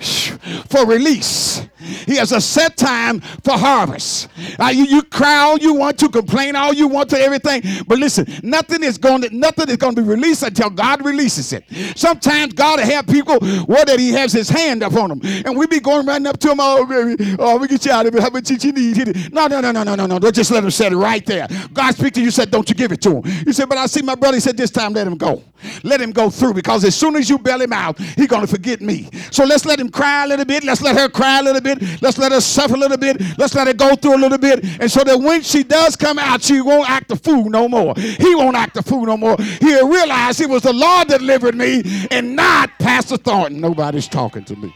for 0.00 0.86
release. 0.86 1.62
He 1.78 2.16
has 2.16 2.32
a 2.32 2.40
set 2.40 2.76
time 2.76 3.20
for 3.20 3.52
harvest. 3.56 4.28
Uh, 4.58 4.66
you, 4.66 4.84
you 4.84 5.02
cry 5.02 5.36
all 5.38 5.58
you 5.58 5.74
want 5.74 5.98
to, 5.98 6.08
complain 6.08 6.54
all 6.56 6.72
you 6.72 6.88
want 6.88 7.10
to 7.10 7.18
everything, 7.18 7.62
but 7.86 7.98
listen, 7.98 8.26
nothing 8.42 8.82
is 8.82 8.98
going 8.98 9.22
to 9.22 9.34
nothing 9.34 9.68
is 9.68 9.76
going 9.76 9.94
to 9.94 10.02
be 10.02 10.06
released 10.06 10.42
until 10.42 10.70
God 10.70 11.04
releases 11.04 11.52
it. 11.52 11.64
Sometimes 11.96 12.52
God 12.52 12.80
will 12.80 12.86
have 12.86 13.06
people 13.06 13.38
where 13.64 13.84
that 13.84 13.98
He 13.98 14.10
has 14.10 14.32
His 14.32 14.48
hand 14.48 14.82
up 14.82 14.94
on 14.94 15.08
them, 15.08 15.20
and 15.22 15.56
we 15.56 15.66
be 15.66 15.80
going 15.80 16.06
running 16.06 16.26
up 16.26 16.38
to 16.40 16.50
Him, 16.50 16.58
oh 16.60 16.84
baby, 16.86 17.36
oh 17.38 17.56
we 17.56 17.66
get 17.68 17.84
you 17.84 17.92
out 17.92 18.06
of 18.06 18.12
here. 18.12 18.22
How 18.22 18.30
much 18.30 18.50
you 18.50 18.72
need? 18.72 19.32
No, 19.32 19.46
no, 19.46 19.60
no, 19.60 19.72
no, 19.72 19.82
no, 19.82 19.94
no, 19.94 20.06
no. 20.06 20.18
Don't 20.18 20.34
just 20.34 20.50
let 20.50 20.62
Him 20.62 20.70
set 20.70 20.92
it 20.92 20.96
right 20.96 21.24
there. 21.24 21.48
God 21.72 21.94
speak 21.94 22.14
to 22.14 22.22
you, 22.22 22.30
said, 22.30 22.50
don't 22.50 22.68
you 22.68 22.74
give 22.74 22.92
it 22.92 23.00
to 23.02 23.16
him. 23.16 23.42
You 23.46 23.52
said, 23.52 23.68
but 23.68 23.78
I 23.78 23.86
see 23.86 24.02
my 24.02 24.14
brother. 24.14 24.36
He 24.36 24.40
said, 24.40 24.56
this 24.56 24.70
time 24.70 24.92
let 24.92 25.06
him 25.06 25.16
go. 25.16 25.42
Let 25.82 26.00
him 26.00 26.10
go 26.10 26.30
through 26.30 26.54
because 26.54 26.84
as 26.84 26.94
soon 26.94 27.16
as 27.16 27.28
you 27.28 27.38
bail 27.38 27.60
him 27.60 27.72
out, 27.72 27.98
he's 27.98 28.28
to 28.28 28.46
forget 28.46 28.80
me. 28.80 29.08
So 29.30 29.44
let's 29.44 29.64
let 29.66 29.78
him 29.78 29.89
cry 29.90 30.24
a 30.24 30.26
little 30.28 30.44
bit. 30.44 30.64
Let's 30.64 30.80
let 30.82 30.96
her 30.96 31.08
cry 31.08 31.40
a 31.40 31.42
little 31.42 31.60
bit. 31.60 31.82
Let's 32.02 32.18
let 32.18 32.32
her 32.32 32.40
suffer 32.40 32.74
a 32.74 32.78
little 32.78 32.96
bit. 32.96 33.20
Let's 33.38 33.54
let 33.54 33.66
her 33.66 33.74
go 33.74 33.94
through 33.94 34.16
a 34.16 34.22
little 34.22 34.38
bit. 34.38 34.64
And 34.80 34.90
so 34.90 35.04
that 35.04 35.18
when 35.18 35.42
she 35.42 35.62
does 35.62 35.96
come 35.96 36.18
out, 36.18 36.42
she 36.42 36.60
won't 36.60 36.88
act 36.88 37.10
a 37.10 37.16
fool 37.16 37.50
no 37.50 37.68
more. 37.68 37.94
He 37.96 38.34
won't 38.34 38.56
act 38.56 38.76
a 38.76 38.82
fool 38.82 39.06
no 39.06 39.16
more. 39.16 39.36
He'll 39.60 39.88
realize 39.88 40.40
it 40.40 40.48
was 40.48 40.62
the 40.62 40.72
Lord 40.72 41.08
that 41.08 41.18
delivered 41.18 41.54
me 41.54 41.82
and 42.10 42.34
not 42.34 42.70
Pastor 42.78 43.16
Thornton. 43.16 43.60
Nobody's 43.60 44.08
talking 44.08 44.44
to 44.44 44.56
me. 44.56 44.74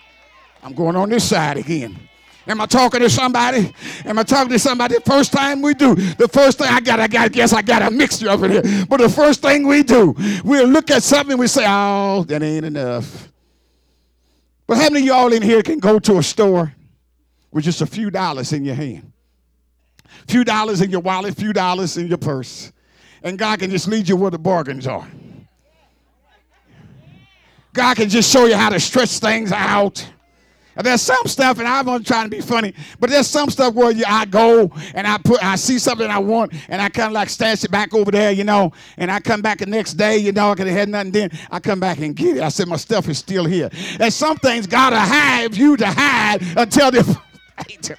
I'm 0.63 0.73
going 0.73 0.97
on 0.97 1.11
this 1.11 1.29
side 1.29 1.57
again. 1.59 1.99
Am 2.47 2.61
I 2.61 2.67
talking 2.67 3.01
to 3.01 3.09
somebody? 3.09 3.75
Am 4.05 4.19
I 4.19 4.23
talking 4.23 4.51
to 4.51 4.59
somebody? 4.59 4.97
First 5.07 5.33
time 5.33 5.63
we 5.63 5.73
do, 5.73 5.95
the 5.95 6.29
first 6.29 6.59
thing 6.59 6.69
I 6.69 6.81
got, 6.81 7.01
I 7.01 7.07
got, 7.07 7.33
guess 7.33 7.55
I 7.55 7.63
got 7.63 7.81
a 7.81 7.91
mixture 7.91 8.29
up 8.29 8.43
in 8.43 8.51
here. 8.51 8.87
But 8.87 9.01
the 9.01 9.09
first 9.09 9.41
thing 9.41 9.67
we 9.67 9.83
do, 9.83 10.15
we'll 10.45 10.69
look 10.69 10.91
at 10.91 11.03
something 11.03 11.39
we 11.39 11.47
say, 11.47 11.65
oh, 11.67 12.25
that 12.25 12.43
ain't 12.43 12.67
enough. 12.67 13.31
But 14.67 14.79
how 14.79 14.91
many 14.91 15.01
of 15.01 15.05
y'all 15.05 15.33
in 15.33 15.43
here 15.43 15.63
can 15.63 15.79
go 15.79 15.99
to 15.99 16.19
a 16.19 16.23
store 16.23 16.75
with 17.51 17.65
just 17.65 17.83
a 17.83 17.87
few 17.87 18.11
dollars 18.11 18.53
in 18.53 18.65
your 18.65 18.75
hand? 18.75 19.13
Few 20.27 20.45
dollars 20.45 20.81
in 20.81 20.91
your 20.91 21.01
wallet, 21.01 21.37
few 21.37 21.53
dollars 21.53 21.97
in 21.97 22.07
your 22.07 22.19
purse. 22.19 22.73
And 23.23 23.39
God 23.39 23.59
can 23.59 23.71
just 23.71 23.89
lead 23.89 24.09
you 24.09 24.17
where 24.17 24.31
the 24.31 24.39
bargains 24.39 24.87
are. 24.87 25.07
God 27.73 27.97
can 27.97 28.09
just 28.09 28.31
show 28.31 28.47
you 28.47 28.55
how 28.55 28.69
to 28.69 28.79
stretch 28.79 29.19
things 29.19 29.51
out. 29.51 30.07
There's 30.83 31.03
some 31.03 31.27
stuff, 31.27 31.59
and 31.59 31.69
I'm 31.69 31.87
not 31.87 32.05
trying 32.05 32.25
to 32.25 32.31
be 32.31 32.41
funny, 32.41 32.75
but 32.99 33.11
there's 33.11 33.29
some 33.29 33.51
stuff 33.51 33.75
where 33.75 33.93
you, 33.93 34.05
I 34.07 34.25
go 34.25 34.71
and 34.95 35.07
I 35.07 35.19
put, 35.19 35.43
I 35.45 35.57
see 35.57 35.79
something 35.79 36.11
I 36.11 36.19
want, 36.19 36.53
and 36.69 36.83
I 36.83 36.89
kind 36.89 37.09
of 37.09 37.13
like 37.13 37.31
stash 37.31 37.65
it 37.65 37.71
back 37.71 37.95
over 37.95 38.11
there, 38.11 38.33
you 38.33 38.45
know, 38.45 38.73
and 38.97 39.11
I 39.11 39.21
come 39.21 39.41
back 39.41 39.59
the 39.59 39.67
next 39.67 39.95
day, 39.95 40.19
you 40.19 40.33
know, 40.33 40.51
I 40.51 40.55
could 40.55 40.67
have 40.67 40.77
had 40.77 40.89
nothing 40.89 41.13
then. 41.13 41.31
I 41.51 41.61
come 41.61 41.81
back 41.81 41.99
and 41.99 42.17
get 42.17 42.39
it. 42.39 42.43
I 42.43 42.49
said, 42.49 42.69
my 42.69 42.77
stuff 42.77 43.09
is 43.09 43.19
still 43.19 43.45
here. 43.45 43.71
And 44.01 44.13
some 44.13 44.37
things 44.39 44.67
gotta 44.67 44.99
have 44.99 45.57
you 45.57 45.77
to 45.77 45.87
hide 45.87 46.43
until 46.57 46.91
the. 46.91 47.19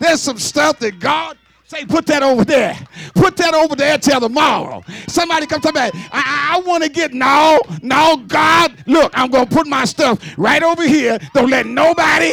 there's 0.00 0.22
some 0.22 0.38
stuff 0.38 0.78
that 0.78 0.98
God 0.98 1.36
Say, 1.70 1.84
put 1.84 2.04
that 2.06 2.24
over 2.24 2.44
there. 2.44 2.76
Put 3.14 3.36
that 3.36 3.54
over 3.54 3.76
there 3.76 3.96
till 3.96 4.18
tomorrow. 4.18 4.82
Somebody 5.06 5.46
come 5.46 5.60
to 5.60 5.72
me. 5.72 5.82
I, 6.10 6.56
I, 6.56 6.60
want 6.66 6.82
to 6.82 6.90
get 6.90 7.14
no, 7.14 7.60
no, 7.80 8.16
God. 8.26 8.74
Look, 8.88 9.12
I'm 9.14 9.30
gonna 9.30 9.46
put 9.46 9.68
my 9.68 9.84
stuff 9.84 10.18
right 10.36 10.64
over 10.64 10.82
here. 10.84 11.20
Don't 11.32 11.48
let 11.48 11.66
nobody, 11.66 12.32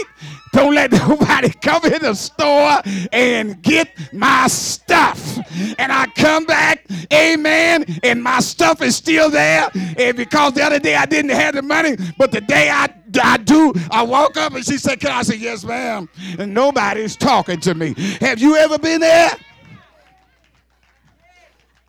don't 0.58 0.74
let 0.74 0.92
nobody 1.08 1.50
come 1.50 1.86
in 1.86 2.02
the 2.02 2.16
store 2.16 2.82
and 3.12 3.62
get 3.62 3.90
my 4.12 4.48
stuff. 4.48 5.38
And 5.78 5.92
I 5.92 6.08
come 6.16 6.46
back, 6.46 6.86
amen, 7.14 7.86
and 8.04 8.24
my 8.24 8.40
stuff 8.40 8.82
is 8.82 8.96
still 8.96 9.30
there. 9.30 9.70
And 9.98 10.18
because 10.18 10.54
the 10.54 10.64
other 10.64 10.80
day 10.80 10.96
I 10.96 11.06
didn't 11.06 11.32
have 11.32 11.56
the 11.56 11.62
money, 11.62 11.96
but 12.18 12.32
the 12.32 12.42
day 12.42 12.70
I 12.70 12.94
I 13.22 13.38
do. 13.38 13.74
I 13.90 14.04
walk 14.04 14.36
up 14.38 14.54
and 14.54 14.66
she 14.66 14.78
said, 14.78 15.00
Can 15.00 15.12
I 15.12 15.22
say, 15.24 15.38
Yes, 15.38 15.64
ma'am? 15.64 16.10
And 16.38 16.54
nobody's 16.54 17.16
talking 17.16 17.60
to 17.62 17.74
me. 17.74 17.94
Have 18.20 18.40
you 18.40 18.58
ever 18.58 18.78
been 18.78 19.00
there? 19.00 19.32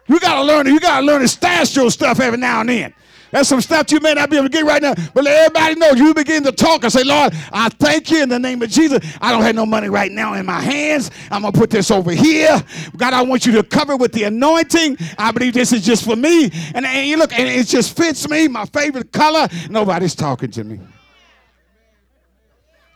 You 0.06 0.20
gotta 0.20 0.42
learn. 0.42 0.66
You 0.66 0.80
gotta 0.80 1.04
learn 1.04 1.22
to 1.22 1.28
stash 1.28 1.74
your 1.74 1.90
stuff 1.90 2.20
every 2.20 2.38
now 2.38 2.60
and 2.60 2.68
then. 2.68 2.94
That's 3.30 3.48
some 3.48 3.60
stuff 3.60 3.90
you 3.92 4.00
may 4.00 4.14
not 4.14 4.30
be 4.30 4.36
able 4.36 4.48
to 4.48 4.52
get 4.52 4.64
right 4.64 4.80
now, 4.80 4.94
but 5.12 5.24
let 5.24 5.46
everybody 5.46 5.74
know 5.74 5.90
you 5.90 6.14
begin 6.14 6.42
to 6.44 6.52
talk 6.52 6.82
and 6.84 6.92
say, 6.92 7.04
Lord, 7.04 7.34
I 7.52 7.68
thank 7.68 8.10
you 8.10 8.22
in 8.22 8.28
the 8.28 8.38
name 8.38 8.62
of 8.62 8.70
Jesus. 8.70 9.04
I 9.20 9.30
don't 9.32 9.42
have 9.42 9.54
no 9.54 9.66
money 9.66 9.88
right 9.88 10.10
now 10.10 10.34
in 10.34 10.46
my 10.46 10.60
hands. 10.60 11.10
I'm 11.30 11.42
going 11.42 11.52
to 11.52 11.58
put 11.58 11.70
this 11.70 11.90
over 11.90 12.10
here. 12.10 12.62
God, 12.96 13.12
I 13.12 13.22
want 13.22 13.44
you 13.44 13.52
to 13.52 13.62
cover 13.62 13.96
with 13.96 14.12
the 14.12 14.24
anointing. 14.24 14.96
I 15.18 15.30
believe 15.32 15.52
this 15.52 15.72
is 15.72 15.84
just 15.84 16.04
for 16.04 16.16
me. 16.16 16.50
And, 16.74 16.86
and 16.86 17.06
you 17.06 17.18
look, 17.18 17.32
and 17.32 17.48
it 17.48 17.66
just 17.66 17.96
fits 17.96 18.28
me, 18.28 18.48
my 18.48 18.64
favorite 18.66 19.12
color. 19.12 19.48
Nobody's 19.68 20.14
talking 20.14 20.50
to 20.52 20.64
me. 20.64 20.80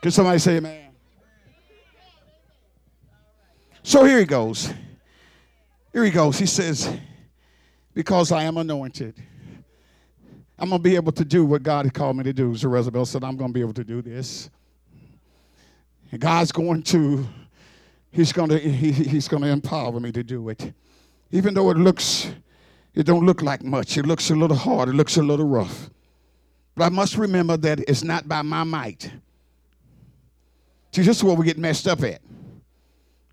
Can 0.01 0.11
somebody 0.11 0.39
say 0.39 0.57
amen? 0.57 0.91
So 3.83 4.03
here 4.05 4.19
he 4.19 4.25
goes. 4.25 4.73
Here 5.91 6.03
he 6.05 6.11
goes. 6.11 6.39
He 6.39 6.45
says, 6.45 6.89
Because 7.93 8.31
I 8.31 8.43
am 8.43 8.57
anointed. 8.57 9.15
I'm 10.59 10.69
going 10.69 10.79
to 10.79 10.83
be 10.83 10.95
able 10.95 11.11
to 11.13 11.25
do 11.25 11.45
what 11.45 11.63
God 11.63 11.85
had 11.85 11.93
called 11.93 12.17
me 12.17 12.23
to 12.23 12.33
do. 12.33 12.55
Zerubbabel 12.55 13.05
said, 13.05 13.23
I'm 13.23 13.35
going 13.35 13.49
to 13.49 13.53
be 13.53 13.61
able 13.61 13.73
to 13.73 13.83
do 13.83 14.01
this. 14.01 14.49
And 16.11 16.21
God's 16.21 16.51
going 16.51 16.83
to, 16.83 17.25
He's 18.11 18.31
going 18.31 18.49
to, 18.49 18.59
he, 18.59 18.91
He's 18.91 19.27
going 19.27 19.41
to 19.43 19.49
empower 19.49 19.99
me 19.99 20.11
to 20.11 20.23
do 20.23 20.49
it. 20.49 20.73
Even 21.31 21.55
though 21.55 21.71
it 21.71 21.77
looks, 21.77 22.31
it 22.93 23.05
don't 23.05 23.25
look 23.25 23.41
like 23.41 23.63
much. 23.63 23.97
It 23.97 24.05
looks 24.05 24.29
a 24.29 24.35
little 24.35 24.55
hard. 24.55 24.89
It 24.89 24.93
looks 24.93 25.17
a 25.17 25.23
little 25.23 25.47
rough. 25.47 25.89
But 26.75 26.85
I 26.85 26.89
must 26.89 27.17
remember 27.17 27.57
that 27.57 27.79
it's 27.79 28.03
not 28.03 28.27
by 28.27 28.43
my 28.43 28.63
might. 28.63 29.11
See, 30.91 31.01
this 31.01 31.17
is 31.17 31.23
where 31.23 31.35
we 31.35 31.45
get 31.45 31.57
messed 31.57 31.87
up 31.87 32.03
at. 32.03 32.21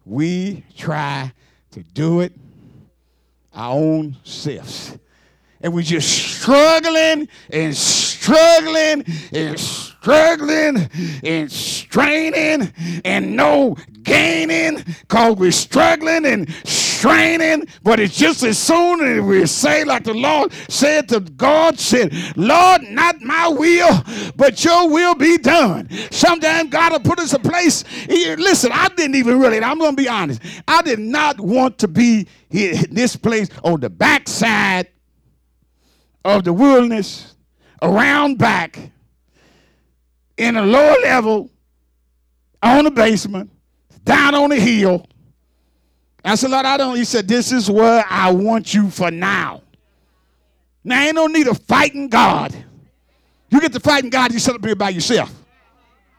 We 0.06 0.64
try 0.76 1.30
to 1.72 1.82
do 1.82 2.20
it 2.20 2.32
our 3.52 3.74
own 3.74 4.16
selves 4.24 4.96
and 5.60 5.74
we're 5.74 5.82
just 5.82 6.08
struggling 6.08 7.28
and 7.50 7.76
struggling 7.76 9.04
and 9.32 9.60
struggling 9.60 10.88
and 11.22 11.52
straining 11.52 12.72
and 13.04 13.36
no 13.36 13.76
gaining 14.02 14.76
because 14.76 15.36
we're 15.36 15.52
struggling 15.52 16.24
and 16.24 16.50
straining. 16.64 17.66
But 17.82 18.00
it's 18.00 18.16
just 18.16 18.42
as 18.42 18.58
soon 18.58 19.02
as 19.02 19.20
we 19.22 19.44
say, 19.46 19.84
like 19.84 20.04
the 20.04 20.14
Lord 20.14 20.52
said 20.68 21.08
to 21.10 21.20
God, 21.20 21.78
said, 21.78 22.14
Lord, 22.36 22.82
not 22.84 23.20
my 23.20 23.48
will, 23.48 24.02
but 24.36 24.64
your 24.64 24.88
will 24.88 25.14
be 25.14 25.36
done. 25.36 25.90
Sometimes 26.10 26.70
God 26.70 26.92
will 26.92 27.00
put 27.00 27.18
us 27.18 27.34
in 27.34 27.42
place. 27.42 27.84
Listen, 28.08 28.72
I 28.72 28.88
didn't 28.88 29.16
even 29.16 29.38
really, 29.38 29.62
I'm 29.62 29.78
going 29.78 29.96
to 29.96 30.02
be 30.02 30.08
honest, 30.08 30.40
I 30.66 30.80
did 30.82 30.98
not 30.98 31.38
want 31.38 31.78
to 31.78 31.88
be 31.88 32.26
in 32.50 32.94
this 32.94 33.16
place 33.16 33.48
on 33.62 33.80
the 33.80 33.90
backside 33.90 34.88
of 36.24 36.44
the 36.44 36.52
wilderness 36.52 37.34
around 37.82 38.38
back 38.38 38.78
in 40.36 40.56
a 40.56 40.62
lower 40.62 40.96
level 41.02 41.50
on 42.62 42.84
the 42.84 42.90
basement, 42.90 43.50
down 44.04 44.34
on 44.34 44.50
the 44.50 44.56
hill. 44.56 45.06
I 46.24 46.34
said, 46.34 46.50
Lord, 46.50 46.66
I 46.66 46.76
don't. 46.76 46.96
He 46.96 47.04
said, 47.04 47.26
This 47.26 47.52
is 47.52 47.70
where 47.70 48.04
I 48.08 48.30
want 48.30 48.74
you 48.74 48.90
for 48.90 49.10
now. 49.10 49.62
Now, 50.84 51.02
ain't 51.02 51.14
no 51.14 51.26
need 51.26 51.46
of 51.46 51.58
fighting 51.60 52.08
God. 52.08 52.54
You 53.50 53.60
get 53.60 53.72
to 53.72 53.80
fighting 53.80 54.10
God, 54.10 54.32
you 54.32 54.38
sit 54.38 54.54
up 54.54 54.64
here 54.64 54.76
by 54.76 54.90
yourself. 54.90 55.32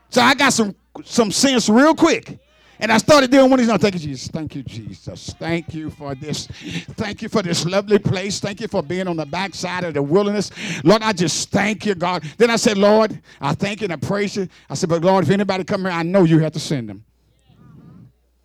So 0.09 0.21
I 0.21 0.33
got 0.33 0.53
some 0.53 0.75
some 1.03 1.31
sense 1.31 1.69
real 1.69 1.95
quick. 1.95 2.37
And 2.81 2.91
I 2.91 2.97
started 2.97 3.29
doing 3.29 3.49
one 3.49 3.59
of 3.59 3.67
these. 3.67 3.77
Thank 3.77 3.93
you, 3.93 3.99
Jesus. 3.99 4.27
Thank 4.27 4.55
you, 4.55 4.63
Jesus. 4.63 5.35
Thank 5.39 5.73
you 5.73 5.91
for 5.91 6.15
this. 6.15 6.47
Thank 6.47 7.21
you 7.21 7.29
for 7.29 7.41
this 7.41 7.63
lovely 7.63 7.99
place. 7.99 8.39
Thank 8.39 8.59
you 8.59 8.67
for 8.67 8.81
being 8.81 9.07
on 9.07 9.17
the 9.17 9.25
backside 9.25 9.83
of 9.83 9.93
the 9.93 10.01
wilderness. 10.01 10.49
Lord, 10.83 11.03
I 11.03 11.13
just 11.13 11.51
thank 11.51 11.85
you, 11.85 11.93
God. 11.93 12.23
Then 12.37 12.49
I 12.49 12.55
said, 12.55 12.77
Lord, 12.77 13.21
I 13.39 13.53
thank 13.53 13.81
you 13.81 13.85
and 13.85 13.93
I 13.93 13.97
praise 13.97 14.35
you. 14.35 14.47
I 14.69 14.73
said, 14.73 14.89
but 14.89 15.03
Lord, 15.03 15.23
if 15.23 15.29
anybody 15.29 15.63
come 15.63 15.81
here, 15.81 15.91
I 15.91 16.03
know 16.03 16.23
you 16.23 16.39
have 16.39 16.53
to 16.53 16.59
send 16.59 16.89
them. 16.89 17.05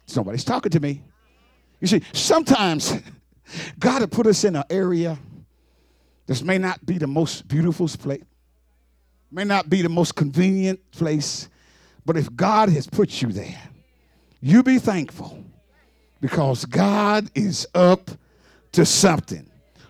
Somebody's 0.05 0.45
talking 0.45 0.71
to 0.71 0.81
me. 0.81 1.03
You 1.81 1.87
see, 1.89 2.03
sometimes 2.13 2.93
God 3.79 4.03
will 4.03 4.09
put 4.09 4.27
us 4.27 4.45
in 4.45 4.55
an 4.55 4.65
area 4.69 5.19
this 6.27 6.43
may 6.43 6.59
not 6.59 6.85
be 6.85 6.99
the 6.99 7.07
most 7.07 7.47
beautiful 7.47 7.89
place, 7.89 8.23
may 9.31 9.45
not 9.45 9.71
be 9.71 9.83
the 9.83 9.89
most 9.89 10.17
convenient 10.17 10.81
place, 10.91 11.49
but 12.05 12.17
if 12.17 12.35
God 12.35 12.69
has 12.69 12.87
put 12.87 13.23
you 13.23 13.31
there, 13.33 13.61
you 14.47 14.63
be 14.63 14.79
thankful 14.79 15.45
because 16.21 16.65
God 16.67 17.29
is 17.35 17.67
up 17.75 18.11
to 18.73 18.87
something. 18.87 19.45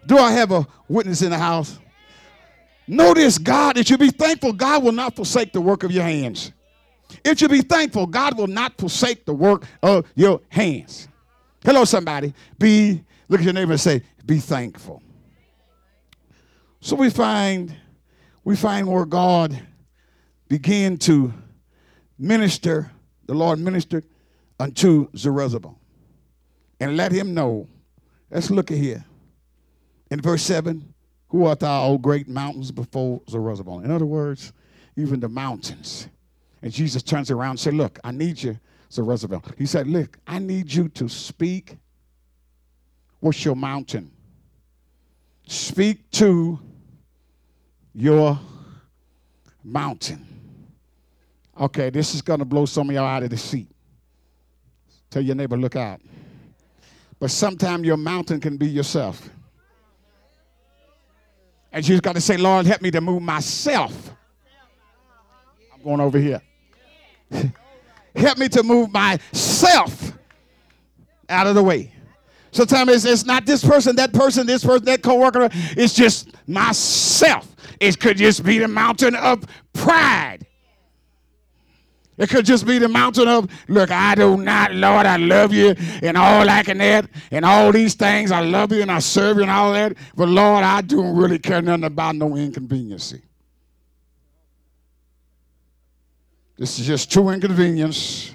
Do 0.07 0.17
I 0.17 0.33
have 0.33 0.51
a 0.51 0.67
witness 0.89 1.21
in 1.21 1.29
the 1.29 1.37
house? 1.37 1.79
Notice 2.89 3.37
God, 3.37 3.77
it 3.77 3.87
should 3.87 4.01
be 4.01 4.11
thankful. 4.11 4.55
God 4.55 4.83
will 4.83 4.93
not 4.93 5.15
forsake 5.15 5.53
the 5.53 5.61
work 5.61 5.83
of 5.83 5.91
your 5.91 6.05
hands. 6.05 6.53
It 7.23 7.39
should 7.39 7.51
be 7.51 7.61
thankful. 7.61 8.07
God 8.07 8.39
will 8.39 8.47
not 8.47 8.79
forsake 8.79 9.27
the 9.27 9.35
work 9.35 9.67
of 9.83 10.07
your 10.15 10.41
hands. 10.49 11.09
Hello, 11.63 11.85
somebody. 11.85 12.33
Be, 12.59 13.05
look 13.29 13.41
at 13.41 13.45
your 13.45 13.53
neighbor 13.53 13.73
and 13.73 13.81
say, 13.81 14.03
be 14.25 14.39
thankful. 14.39 15.03
So 16.81 16.97
we 16.97 17.11
find, 17.11 17.77
we 18.43 18.57
find 18.57 18.87
where 18.87 19.05
God 19.05 19.61
began 20.49 20.97
to 20.99 21.35
minister, 22.19 22.91
the 23.27 23.35
Lord 23.35 23.59
ministered 23.59 24.05
unto 24.59 25.09
Zerubbabel 25.17 25.79
and 26.81 26.97
let 26.97 27.13
him 27.13 27.35
know. 27.35 27.69
Let's 28.31 28.51
look 28.51 28.71
at 28.71 28.79
here. 28.79 29.05
In 30.11 30.21
verse 30.21 30.43
7, 30.43 30.95
who 31.29 31.47
art 31.47 31.61
thou, 31.61 31.87
O 31.87 31.99
great 31.99 32.29
mountains 32.29 32.71
before 32.71 33.21
Zerubbabel? 33.29 33.81
In 33.81 33.91
other 33.91 34.07
words, 34.07 34.53
even 34.97 35.21
the 35.21 35.29
mountains. 35.29 36.09
And 36.63 36.73
Jesus 36.73 37.03
turns 37.03 37.31
around 37.31 37.51
and 37.51 37.61
said, 37.61 37.75
Look, 37.75 37.99
I 38.05 38.13
need 38.13 38.43
you, 38.43 38.59
Zerubbabel. 38.91 39.43
He 39.59 39.67
said, 39.67 39.87
Look, 39.87 40.19
I 40.27 40.39
need 40.39 40.73
you 40.73 40.89
to 40.91 41.09
speak. 41.09 41.77
What's 43.21 43.45
your 43.45 43.57
mountain? 43.57 44.11
Speak 45.47 46.11
to 46.13 46.59
your 47.93 48.39
mountain. 49.63 50.27
Okay, 51.59 51.91
this 51.91 52.15
is 52.15 52.23
going 52.23 52.41
to 52.41 52.45
blow 52.45 52.67
some 52.67 52.89
of 52.91 52.95
y'all 52.95 53.07
out 53.07 53.23
of 53.23 53.31
the 53.31 53.37
seat. 53.37 53.69
Tell 55.11 55.23
your 55.23 55.35
neighbor, 55.35 55.57
look 55.57 55.77
out. 55.77 56.01
But 57.19 57.31
sometimes 57.31 57.87
your 57.87 57.97
mountain 57.97 58.41
can 58.41 58.57
be 58.57 58.69
yourself. 58.69 59.29
And 61.73 61.87
you've 61.87 62.03
got 62.03 62.15
to 62.15 62.21
say, 62.21 62.37
Lord, 62.37 62.67
help 62.67 62.83
me 62.83 62.91
to 62.91 63.01
move 63.01 63.23
myself. 63.23 64.11
I'm 65.75 65.83
going 65.83 66.01
over 66.01 66.19
here. 66.19 66.41
help 68.17 68.39
me 68.39 68.49
to 68.49 68.63
move 68.63 68.93
myself 68.93 70.13
out 71.29 71.47
of 71.47 71.55
the 71.55 71.63
way. 71.63 71.93
Sometimes 72.51 72.91
it's, 72.91 73.05
it's 73.05 73.25
not 73.27 73.45
this 73.45 73.63
person, 73.63 73.97
that 73.97 74.13
person, 74.13 74.47
this 74.47 74.65
person, 74.65 74.87
that 74.87 75.03
coworker. 75.03 75.49
It's 75.53 75.93
just 75.93 76.31
myself. 76.49 77.55
It 77.81 78.01
could 78.01 78.17
just 78.17 78.43
be 78.43 78.59
the 78.59 78.69
mountain 78.69 79.15
of 79.15 79.45
pride. 79.75 80.46
It 82.19 82.31
could 82.31 82.47
just 82.47 82.67
be 82.67 82.79
the 82.79 82.89
mountain 82.89 83.29
of, 83.29 83.51
look, 83.69 83.91
I 83.91 84.15
do 84.15 84.39
not, 84.39 84.73
Lord, 84.75 85.05
I 85.05 85.17
love 85.17 85.53
you, 85.53 85.75
and 86.03 86.17
all 86.17 86.47
like 86.47 86.67
that, 86.67 87.11
and 87.31 87.45
all 87.45 87.73
these 87.73 87.95
things. 87.95 88.31
I 88.31 88.41
love 88.41 88.73
you 88.73 88.83
and 88.83 88.91
I 88.91 89.01
serve 89.01 89.37
you 89.37 89.43
and 89.43 89.51
all 89.51 89.73
that. 89.75 89.95
But 90.15 90.29
Lord, 90.29 90.65
I 90.65 90.81
don't 90.81 91.15
really 91.15 91.39
care 91.39 91.61
nothing 91.61 91.85
about 91.85 92.17
no 92.17 92.35
inconveniency. 92.37 93.23
This 96.57 96.79
is 96.79 96.87
just 96.87 97.13
too 97.13 97.29
inconvenience. 97.29 98.35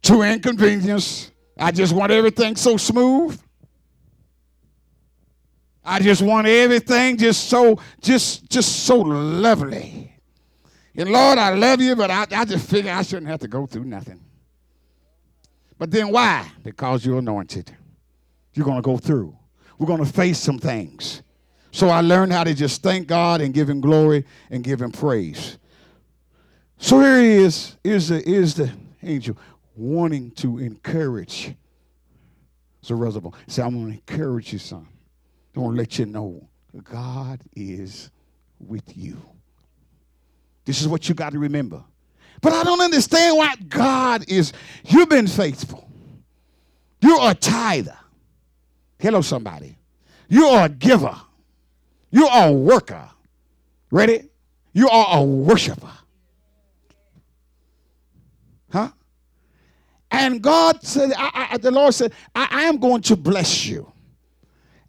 Too 0.00 0.22
inconvenience. 0.22 1.30
I 1.58 1.70
just 1.70 1.92
want 1.92 2.10
everything 2.10 2.56
so 2.56 2.78
smooth. 2.78 3.38
I 5.84 6.00
just 6.00 6.22
want 6.22 6.46
everything 6.46 7.18
just 7.18 7.48
so, 7.48 7.78
just, 8.00 8.48
just 8.48 8.84
so 8.84 8.98
lovely. 8.98 10.17
And 10.98 11.10
Lord, 11.10 11.38
I 11.38 11.54
love 11.54 11.80
you, 11.80 11.94
but 11.94 12.10
I, 12.10 12.26
I 12.32 12.44
just 12.44 12.68
figure 12.68 12.90
I 12.90 13.02
shouldn't 13.02 13.28
have 13.28 13.38
to 13.40 13.48
go 13.48 13.66
through 13.66 13.84
nothing. 13.84 14.20
But 15.78 15.92
then 15.92 16.10
why? 16.10 16.50
Because 16.64 17.06
you're 17.06 17.20
anointed. 17.20 17.70
You're 18.52 18.66
going 18.66 18.78
to 18.78 18.82
go 18.82 18.96
through. 18.96 19.36
We're 19.78 19.86
going 19.86 20.04
to 20.04 20.12
face 20.12 20.40
some 20.40 20.58
things. 20.58 21.22
So 21.70 21.88
I 21.88 22.00
learned 22.00 22.32
how 22.32 22.42
to 22.42 22.52
just 22.52 22.82
thank 22.82 23.06
God 23.06 23.40
and 23.40 23.54
give 23.54 23.70
him 23.70 23.80
glory 23.80 24.24
and 24.50 24.64
give 24.64 24.82
him 24.82 24.90
praise. 24.90 25.58
So 26.78 27.00
here 27.00 27.20
he 27.20 27.30
is, 27.44 27.76
is 27.84 28.08
the, 28.08 28.28
is 28.28 28.54
the 28.54 28.72
angel 29.04 29.38
wanting 29.76 30.32
to 30.32 30.58
encourage 30.58 31.54
Zerubbabel. 32.84 33.36
Say, 33.46 33.62
I'm 33.62 33.74
going 33.74 33.86
to 33.86 33.92
encourage 33.92 34.52
you, 34.52 34.58
son. 34.58 34.88
I 35.56 35.60
want 35.60 35.76
to 35.76 35.80
let 35.80 35.96
you 35.96 36.06
know 36.06 36.48
God 36.82 37.40
is 37.54 38.10
with 38.58 38.96
you. 38.96 39.16
This 40.68 40.82
is 40.82 40.86
what 40.86 41.08
you 41.08 41.14
got 41.14 41.32
to 41.32 41.38
remember. 41.38 41.82
But 42.42 42.52
I 42.52 42.62
don't 42.62 42.82
understand 42.82 43.38
why 43.38 43.54
God 43.70 44.26
is, 44.28 44.52
you've 44.84 45.08
been 45.08 45.26
faithful. 45.26 45.90
You're 47.00 47.30
a 47.30 47.34
tither. 47.34 47.96
Hello, 48.98 49.22
somebody. 49.22 49.78
You 50.28 50.44
are 50.44 50.66
a 50.66 50.68
giver. 50.68 51.16
You 52.10 52.26
are 52.26 52.48
a 52.48 52.52
worker. 52.52 53.08
Ready? 53.90 54.28
You 54.74 54.90
are 54.90 55.20
a 55.20 55.22
worshiper. 55.22 55.90
Huh? 58.70 58.90
And 60.10 60.42
God 60.42 60.82
said, 60.82 61.14
I, 61.16 61.48
I, 61.52 61.56
the 61.56 61.70
Lord 61.70 61.94
said, 61.94 62.12
I, 62.34 62.46
I, 62.50 62.62
am 62.64 62.76
going 62.76 63.00
to 63.02 63.16
bless 63.16 63.64
you. 63.64 63.90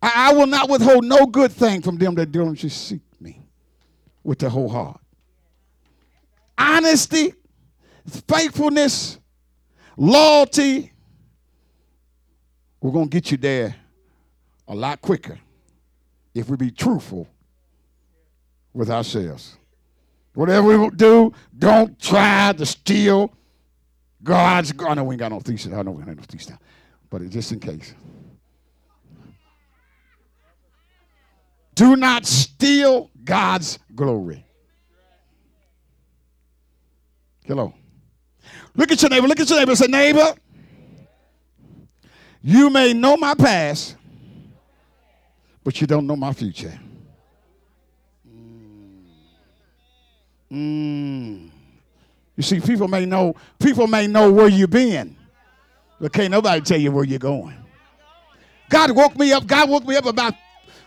I, 0.01 0.33
will 0.33 0.45
not 0.45 0.69
withhold 0.69 1.05
no 1.05 1.25
good 1.25 1.53
thing 1.53 1.81
from 1.81 1.97
them 1.97 2.15
that 2.15 2.33
diligently 2.33 2.69
seek 2.69 3.01
me 3.21 3.47
with 4.25 4.39
their 4.39 4.49
whole 4.49 4.67
heart. 4.67 4.99
Honesty, 6.59 7.33
faithfulness, 8.27 9.17
loyalty, 9.95 10.91
we're 12.81 12.91
going 12.91 13.09
to 13.09 13.09
get 13.09 13.31
you 13.31 13.37
there 13.37 13.75
a 14.67 14.75
lot 14.75 15.01
quicker 15.01 15.39
if 16.33 16.49
we 16.49 16.57
be 16.57 16.69
truthful 16.69 17.27
with 18.73 18.89
ourselves. 18.89 19.57
Whatever 20.33 20.77
we 20.77 20.89
do, 20.91 21.33
don't 21.57 21.99
try 21.99 22.53
to 22.53 22.65
steal 22.65 23.33
God's. 24.21 24.73
I 24.79 24.93
know 24.93 25.05
we 25.05 25.13
ain't 25.13 25.19
got 25.19 25.31
no 25.31 25.39
thesis. 25.39 25.73
I 25.73 25.81
know 25.81 25.91
we 25.91 25.97
ain't 25.99 26.07
got 26.07 26.17
no 26.17 26.23
thesis 26.23 26.49
now, 26.49 26.59
but 27.09 27.27
just 27.29 27.51
in 27.51 27.59
case. 27.59 27.93
Do 31.73 31.95
not 31.95 32.25
steal 32.25 33.09
God's 33.23 33.79
glory. 33.95 34.45
Hello. 37.49 37.73
Look 38.75 38.91
at 38.91 39.01
your 39.01 39.09
neighbor. 39.09 39.27
Look 39.27 39.39
at 39.39 39.49
your 39.49 39.57
neighbor. 39.57 39.75
Say, 39.75 39.87
neighbor, 39.87 40.35
you 42.43 42.69
may 42.69 42.93
know 42.93 43.17
my 43.17 43.33
past, 43.33 43.95
but 45.63 45.81
you 45.81 45.87
don't 45.87 46.05
know 46.05 46.15
my 46.15 46.31
future. 46.31 46.79
Mm. 50.51 51.49
You 52.35 52.43
see, 52.43 52.59
people 52.59 52.87
may 52.87 53.07
know 53.07 53.35
people 53.57 53.87
may 53.87 54.05
know 54.05 54.31
where 54.31 54.47
you've 54.47 54.69
been, 54.69 55.15
but 55.99 56.13
can't 56.13 56.29
nobody 56.29 56.61
tell 56.61 56.79
you 56.79 56.91
where 56.91 57.03
you're 57.03 57.17
going. 57.17 57.55
God 58.69 58.91
woke 58.91 59.17
me 59.17 59.33
up. 59.33 59.47
God 59.47 59.71
woke 59.71 59.87
me 59.87 59.95
up 59.95 60.05
about 60.05 60.35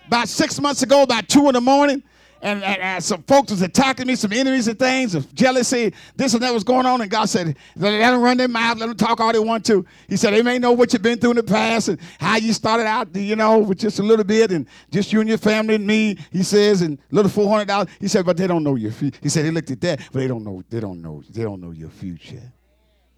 about 0.06 0.28
six 0.28 0.60
months 0.60 0.82
ago, 0.82 1.02
about 1.02 1.26
two 1.26 1.48
in 1.48 1.54
the 1.54 1.60
morning, 1.60 2.04
and, 2.42 2.62
and, 2.62 2.82
and, 2.82 3.02
some 3.04 3.22
folks 3.22 3.52
was 3.52 3.62
attacking 3.62 4.06
me, 4.06 4.16
some 4.16 4.32
enemies 4.32 4.66
and 4.68 4.78
things 4.78 5.14
of 5.14 5.32
jealousy, 5.34 5.94
this 6.16 6.34
and 6.34 6.42
that 6.42 6.52
was 6.52 6.64
going 6.64 6.86
on. 6.86 7.00
And 7.00 7.10
God 7.10 7.26
said, 7.26 7.56
let 7.76 7.98
them 7.98 8.20
run 8.20 8.36
their 8.36 8.48
mouth, 8.48 8.78
let 8.78 8.86
them 8.86 8.96
talk 8.96 9.20
all 9.20 9.32
they 9.32 9.38
want 9.38 9.64
to. 9.66 9.86
He 10.08 10.16
said, 10.16 10.32
they 10.34 10.42
may 10.42 10.58
know 10.58 10.72
what 10.72 10.92
you've 10.92 11.02
been 11.02 11.18
through 11.18 11.30
in 11.30 11.36
the 11.36 11.42
past 11.44 11.88
and 11.88 12.00
how 12.18 12.36
you 12.36 12.52
started 12.52 12.86
out, 12.86 13.14
you 13.14 13.36
know, 13.36 13.58
with 13.58 13.78
just 13.78 14.00
a 14.00 14.02
little 14.02 14.24
bit 14.24 14.50
and 14.50 14.66
just 14.90 15.12
you 15.12 15.20
and 15.20 15.28
your 15.28 15.38
family 15.38 15.76
and 15.76 15.86
me, 15.86 16.18
he 16.32 16.42
says, 16.42 16.82
and 16.82 16.98
little 17.10 17.30
$400. 17.30 17.88
He 18.00 18.08
said, 18.08 18.26
but 18.26 18.36
they 18.36 18.46
don't 18.46 18.64
know 18.64 18.74
your 18.74 18.92
future. 18.92 19.18
He 19.22 19.28
said, 19.28 19.44
they 19.44 19.50
looked 19.50 19.70
at 19.70 19.80
that, 19.82 20.00
but 20.12 20.18
they 20.18 20.28
don't 20.28 20.44
know, 20.44 20.62
they 20.68 20.80
don't 20.80 21.00
know, 21.00 21.22
they 21.30 21.44
don't 21.44 21.60
know 21.60 21.70
your 21.70 21.90
future. 21.90 22.42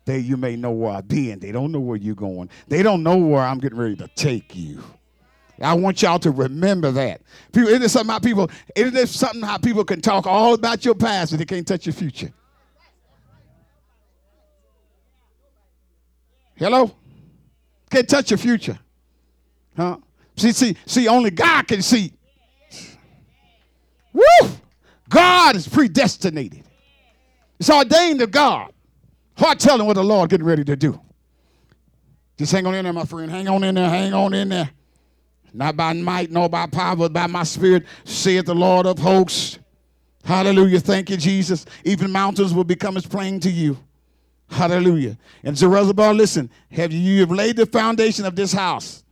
They, 0.04 0.18
you 0.18 0.36
may 0.36 0.56
know 0.56 0.70
where 0.70 0.92
I've 0.92 1.08
been. 1.08 1.38
They 1.38 1.50
don't 1.50 1.72
know 1.72 1.80
where 1.80 1.96
you're 1.96 2.14
going. 2.14 2.50
They 2.68 2.82
don't 2.82 3.02
know 3.02 3.16
where 3.16 3.42
I'm 3.42 3.58
getting 3.58 3.78
ready 3.78 3.96
to 3.96 4.08
take 4.08 4.54
you. 4.54 4.82
I 5.60 5.74
want 5.74 6.02
y'all 6.02 6.18
to 6.18 6.30
remember 6.30 6.90
that. 6.92 7.22
People, 7.52 7.70
it 7.70 7.82
is 7.82 7.92
something 7.92 8.12
how 8.12 8.18
people, 8.18 8.50
isn't 8.74 8.96
it 8.96 9.08
something 9.08 9.42
how 9.42 9.58
people 9.58 9.84
can 9.84 10.00
talk 10.00 10.26
all 10.26 10.54
about 10.54 10.84
your 10.84 10.94
past 10.94 11.30
but 11.32 11.38
they 11.38 11.44
can't 11.44 11.66
touch 11.66 11.86
your 11.86 11.92
future. 11.92 12.32
Hello? 16.56 16.90
Can't 17.90 18.08
touch 18.08 18.30
your 18.30 18.38
future. 18.38 18.78
Huh? 19.76 19.98
See, 20.36 20.52
see, 20.52 20.76
see, 20.86 21.08
only 21.08 21.30
God 21.30 21.68
can 21.68 21.82
see. 21.82 22.12
Woo! 24.12 24.22
God 25.08 25.56
is 25.56 25.68
predestinated. 25.68 26.64
It's 27.58 27.70
ordained 27.70 28.20
of 28.22 28.30
God. 28.30 28.72
Hard 29.36 29.60
telling 29.60 29.86
what 29.86 29.94
the 29.94 30.04
Lord 30.04 30.30
getting 30.30 30.46
ready 30.46 30.64
to 30.64 30.76
do. 30.76 31.00
Just 32.36 32.52
hang 32.52 32.66
on 32.66 32.74
in 32.74 32.84
there, 32.84 32.92
my 32.92 33.04
friend. 33.04 33.30
Hang 33.30 33.48
on 33.48 33.62
in 33.62 33.76
there. 33.76 33.88
Hang 33.88 34.12
on 34.12 34.34
in 34.34 34.48
there. 34.48 34.70
Not 35.54 35.76
by 35.76 35.92
might 35.92 36.32
nor 36.32 36.48
by 36.48 36.66
power, 36.66 36.96
but 36.96 37.12
by 37.12 37.28
my 37.28 37.44
spirit, 37.44 37.86
saith 38.02 38.46
the 38.46 38.54
Lord 38.54 38.86
of 38.86 38.98
hosts. 38.98 39.60
Hallelujah. 40.24 40.80
Thank 40.80 41.10
you, 41.10 41.16
Jesus. 41.16 41.64
Even 41.84 42.10
mountains 42.10 42.52
will 42.52 42.64
become 42.64 42.96
as 42.96 43.06
plain 43.06 43.38
to 43.40 43.50
you. 43.50 43.78
Hallelujah. 44.50 45.16
And 45.44 45.56
Zerubbabel, 45.56 46.12
listen, 46.12 46.50
have 46.72 46.92
you, 46.92 46.98
you 46.98 47.20
have 47.20 47.30
laid 47.30 47.56
the 47.56 47.66
foundation 47.66 48.24
of 48.24 48.34
this 48.34 48.52
house, 48.52 49.04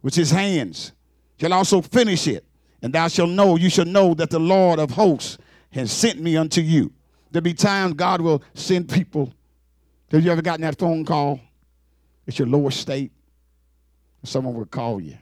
which 0.00 0.16
his 0.16 0.32
hands 0.32 0.92
shall 1.38 1.52
also 1.52 1.80
finish 1.80 2.26
it. 2.26 2.44
And 2.82 2.92
thou 2.92 3.06
shalt 3.06 3.30
know, 3.30 3.56
you 3.56 3.70
shall 3.70 3.84
know 3.84 4.14
that 4.14 4.30
the 4.30 4.40
Lord 4.40 4.80
of 4.80 4.90
hosts 4.90 5.38
has 5.70 5.92
sent 5.92 6.20
me 6.20 6.36
unto 6.36 6.60
you. 6.60 6.92
There'll 7.30 7.44
be 7.44 7.54
times 7.54 7.94
God 7.94 8.20
will 8.20 8.42
send 8.54 8.88
people. 8.88 9.32
Have 10.10 10.24
you 10.24 10.32
ever 10.32 10.42
gotten 10.42 10.62
that 10.62 10.78
phone 10.78 11.04
call? 11.04 11.40
It's 12.26 12.38
your 12.38 12.48
lower 12.48 12.70
state. 12.70 13.12
Someone 14.24 14.54
will 14.54 14.66
call 14.66 15.00
you. 15.00 15.18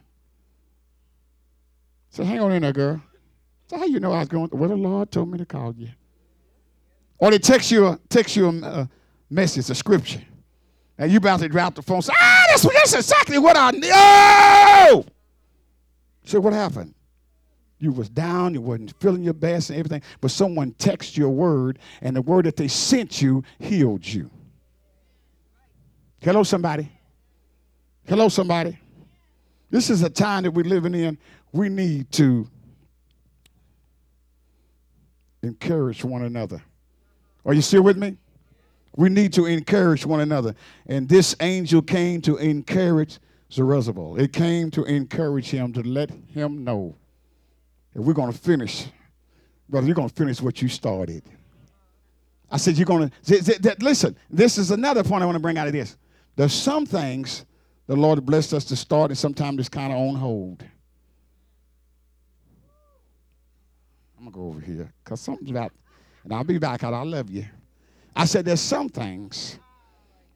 So 2.12 2.24
hang 2.24 2.40
on 2.40 2.52
in 2.52 2.60
there, 2.60 2.74
girl. 2.74 3.02
So 3.68 3.78
how 3.78 3.86
you 3.86 3.98
know 3.98 4.12
I 4.12 4.18
was 4.18 4.28
going? 4.28 4.50
Well, 4.52 4.68
the 4.68 4.76
Lord 4.76 5.10
told 5.10 5.30
me 5.30 5.38
to 5.38 5.46
call 5.46 5.74
you. 5.74 5.88
Or 7.18 7.30
they 7.30 7.38
text 7.38 7.70
you 7.70 7.86
a 7.86 7.98
text 8.10 8.36
you 8.36 8.48
a, 8.48 8.88
message, 9.30 9.70
a 9.70 9.74
scripture, 9.74 10.20
and 10.98 11.10
you 11.10 11.16
about 11.16 11.40
to 11.40 11.48
drop 11.48 11.74
the 11.74 11.80
phone. 11.80 12.02
Say, 12.02 12.12
ah, 12.14 12.44
that's, 12.50 12.62
that's 12.62 12.92
exactly 12.92 13.38
what 13.38 13.56
I 13.56 13.70
know. 13.70 15.06
So 16.24 16.38
what 16.38 16.52
happened? 16.52 16.94
You 17.78 17.92
was 17.92 18.10
down, 18.10 18.52
you 18.52 18.60
wasn't 18.60 18.92
feeling 19.00 19.22
your 19.22 19.32
best 19.32 19.70
and 19.70 19.78
everything, 19.78 20.02
but 20.20 20.30
someone 20.30 20.72
texted 20.72 21.16
you 21.16 21.26
a 21.26 21.30
word, 21.30 21.78
and 22.02 22.14
the 22.14 22.20
word 22.20 22.44
that 22.44 22.56
they 22.56 22.68
sent 22.68 23.22
you 23.22 23.42
healed 23.58 24.06
you. 24.06 24.30
Hello, 26.20 26.42
somebody. 26.42 26.92
Hello, 28.04 28.28
somebody. 28.28 28.78
This 29.70 29.88
is 29.88 30.02
a 30.02 30.10
time 30.10 30.42
that 30.42 30.50
we're 30.50 30.66
living 30.66 30.94
in 30.94 31.16
we 31.52 31.68
need 31.68 32.10
to 32.12 32.48
encourage 35.42 36.04
one 36.04 36.22
another. 36.22 36.62
Are 37.44 37.52
you 37.52 37.62
still 37.62 37.82
with 37.82 37.98
me? 37.98 38.16
We 38.96 39.08
need 39.08 39.32
to 39.34 39.46
encourage 39.46 40.06
one 40.06 40.20
another. 40.20 40.54
And 40.86 41.08
this 41.08 41.34
angel 41.40 41.82
came 41.82 42.20
to 42.22 42.36
encourage 42.36 43.18
Zerubbabel. 43.50 44.18
It 44.18 44.32
came 44.32 44.70
to 44.72 44.84
encourage 44.84 45.50
him, 45.50 45.72
to 45.72 45.82
let 45.82 46.10
him 46.10 46.64
know 46.64 46.94
that 47.94 48.02
we're 48.02 48.12
going 48.12 48.32
to 48.32 48.38
finish. 48.38 48.86
Brother, 49.68 49.86
you're 49.86 49.96
going 49.96 50.08
to 50.08 50.14
finish 50.14 50.40
what 50.40 50.62
you 50.62 50.68
started. 50.68 51.22
I 52.50 52.58
said, 52.58 52.76
you're 52.76 52.86
going 52.86 53.10
to, 53.10 53.76
listen, 53.80 54.16
this 54.30 54.58
is 54.58 54.70
another 54.70 55.02
point 55.02 55.22
I 55.22 55.26
want 55.26 55.36
to 55.36 55.42
bring 55.42 55.56
out 55.56 55.66
of 55.66 55.72
this. 55.72 55.96
There's 56.36 56.52
some 56.52 56.86
things 56.86 57.46
the 57.86 57.96
Lord 57.96 58.24
blessed 58.24 58.52
us 58.52 58.64
to 58.66 58.76
start, 58.76 59.10
and 59.10 59.18
sometimes 59.18 59.58
it's 59.58 59.68
kind 59.68 59.92
of 59.92 59.98
on 59.98 60.14
hold. 60.14 60.62
I'm 64.22 64.30
gonna 64.30 64.44
go 64.44 64.50
over 64.50 64.60
here 64.60 64.92
because 65.02 65.20
something's 65.20 65.50
about, 65.50 65.72
and 66.22 66.32
I'll 66.32 66.44
be 66.44 66.56
back 66.56 66.84
out. 66.84 66.94
I 66.94 67.02
love 67.02 67.28
you. 67.28 67.44
I 68.14 68.24
said 68.24 68.44
there's 68.44 68.60
some 68.60 68.88
things 68.88 69.58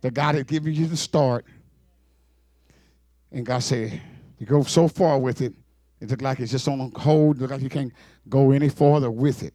that 0.01 0.13
God 0.13 0.35
had 0.35 0.49
given 0.49 0.75
you 0.75 0.89
to 0.89 0.97
start, 0.97 1.45
and 3.31 3.47
God 3.47 3.61
said 3.63 4.01
you 4.41 4.47
go 4.47 4.65
so 4.65 4.89
far 4.89 5.21
with 5.21 5.41
it, 5.41 5.55
it 6.01 6.11
looks 6.11 6.21
like 6.21 6.41
it's 6.41 6.51
just 6.51 6.67
on 6.67 6.91
hold. 6.97 7.41
It 7.41 7.49
like 7.49 7.61
you 7.61 7.69
can't 7.69 7.93
go 8.29 8.51
any 8.51 8.71
farther 8.71 9.09
with 9.09 9.45
it. 9.45 9.55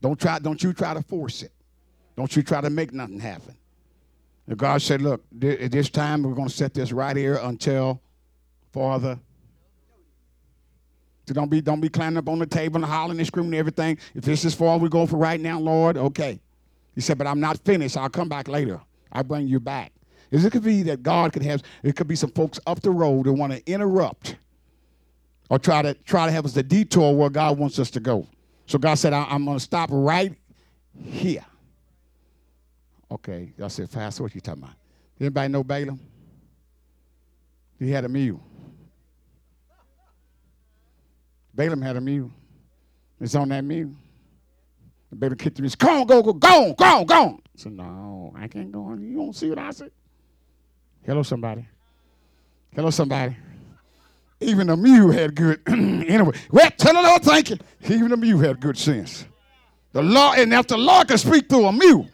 Don't 0.00 0.20
try. 0.20 0.38
Don't 0.38 0.62
you 0.62 0.72
try 0.72 0.94
to 0.94 1.02
force 1.02 1.42
it. 1.42 1.50
Don't 2.16 2.34
you 2.36 2.44
try 2.44 2.60
to 2.60 2.70
make 2.70 2.92
nothing 2.92 3.18
happen. 3.18 3.56
And 4.46 4.56
God 4.56 4.80
said, 4.82 5.02
"Look, 5.02 5.24
at 5.42 5.72
this 5.72 5.90
time 5.90 6.22
we're 6.22 6.34
going 6.34 6.48
to 6.48 6.54
set 6.54 6.74
this 6.74 6.92
right 6.92 7.16
here 7.16 7.40
until 7.42 8.00
farther 8.70 9.18
so 11.26 11.34
don't 11.34 11.48
be 11.48 11.60
don't 11.60 11.80
be 11.80 11.88
climbing 11.88 12.18
up 12.18 12.28
on 12.28 12.38
the 12.38 12.46
table 12.46 12.76
and 12.76 12.84
hollering 12.84 13.18
and 13.18 13.26
screaming 13.26 13.52
and 13.52 13.58
everything. 13.58 13.98
If 14.14 14.24
this 14.24 14.44
is 14.44 14.54
for 14.54 14.68
all 14.68 14.80
we 14.80 14.88
go 14.88 15.06
for 15.06 15.16
right 15.16 15.40
now, 15.40 15.58
Lord, 15.58 15.96
okay. 15.96 16.40
He 16.94 17.00
said, 17.00 17.16
but 17.16 17.26
I'm 17.26 17.40
not 17.40 17.58
finished. 17.64 17.96
I'll 17.96 18.10
come 18.10 18.28
back 18.28 18.48
later. 18.48 18.80
I'll 19.12 19.24
bring 19.24 19.48
you 19.48 19.60
back. 19.60 19.92
Is 20.30 20.44
it 20.44 20.50
could 20.50 20.64
be 20.64 20.82
that 20.84 21.02
God 21.02 21.32
could 21.32 21.42
have 21.42 21.62
it 21.82 21.96
could 21.96 22.08
be 22.08 22.16
some 22.16 22.30
folks 22.30 22.58
up 22.66 22.80
the 22.80 22.90
road 22.90 23.26
that 23.26 23.32
want 23.32 23.52
to 23.52 23.62
interrupt 23.70 24.36
or 25.50 25.58
try 25.58 25.82
to 25.82 25.94
try 25.94 26.26
to 26.26 26.32
have 26.32 26.44
us 26.44 26.54
the 26.54 26.62
detour 26.62 27.14
where 27.14 27.30
God 27.30 27.58
wants 27.58 27.78
us 27.78 27.90
to 27.90 28.00
go. 28.00 28.26
So 28.66 28.78
God 28.78 28.94
said, 28.94 29.12
I'm 29.12 29.44
going 29.44 29.58
to 29.58 29.62
stop 29.62 29.90
right 29.92 30.34
here. 30.98 31.44
Okay, 33.10 33.52
y'all 33.58 33.68
said, 33.68 33.90
fast. 33.90 34.18
What 34.20 34.34
you 34.34 34.40
talking 34.40 34.62
about? 34.62 34.76
Anybody 35.20 35.52
know 35.52 35.62
Balaam? 35.62 36.00
He 37.78 37.90
had 37.90 38.06
a 38.06 38.08
mule. 38.08 38.42
Balaam 41.54 41.82
had 41.82 41.96
a 41.96 42.00
mule. 42.00 42.30
It's 43.20 43.34
on 43.34 43.48
that 43.50 43.62
mule. 43.62 43.92
The 45.10 45.16
Balaam 45.16 45.36
kicked 45.36 45.58
him. 45.58 45.64
He 45.64 45.68
said, 45.68 45.78
Come 45.78 46.00
on, 46.00 46.06
go, 46.06 46.22
go, 46.22 46.32
go 46.32 46.74
go 46.74 47.04
go. 47.04 47.24
I 47.24 47.38
said, 47.56 47.72
No, 47.72 48.32
I 48.36 48.48
can't 48.48 48.72
go 48.72 48.84
on. 48.84 49.02
You 49.02 49.16
don't 49.16 49.34
see 49.34 49.48
what 49.50 49.58
I 49.58 49.70
said? 49.70 49.90
Hello, 51.04 51.22
somebody. 51.22 51.66
Hello, 52.74 52.90
somebody. 52.90 53.36
Even 54.40 54.68
the 54.68 54.76
mule 54.76 55.12
had 55.12 55.34
good. 55.34 55.60
anyway, 55.68 56.36
well, 56.50 56.70
tell 56.76 56.94
the 56.94 57.02
Lord 57.02 57.22
thank 57.22 57.50
you. 57.50 57.58
Even 57.84 58.08
the 58.08 58.16
mule 58.16 58.38
had 58.38 58.60
good 58.60 58.78
sense. 58.78 59.26
The 59.92 60.02
law, 60.02 60.32
and 60.32 60.52
if 60.52 60.66
the 60.66 60.78
law 60.78 61.04
can 61.04 61.18
speak 61.18 61.48
through 61.48 61.66
a 61.66 61.72
mule, 61.72 62.08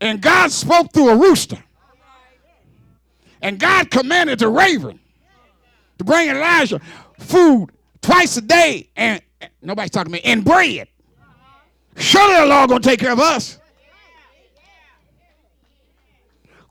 and 0.00 0.20
God 0.20 0.50
spoke 0.50 0.92
through 0.92 1.10
a 1.10 1.16
rooster, 1.16 1.62
and 3.42 3.58
God 3.58 3.90
commanded 3.90 4.38
the 4.38 4.48
raven 4.48 4.98
to 6.00 6.04
bring 6.04 6.30
Elijah 6.30 6.80
food 7.18 7.68
twice 8.00 8.34
a 8.38 8.40
day, 8.40 8.88
and 8.96 9.20
nobody's 9.60 9.90
talking 9.90 10.10
to 10.10 10.18
me, 10.18 10.22
and 10.24 10.42
bread. 10.42 10.88
Surely 11.96 12.36
the 12.36 12.46
Lord 12.46 12.70
gonna 12.70 12.80
take 12.80 13.00
care 13.00 13.12
of 13.12 13.20
us. 13.20 13.58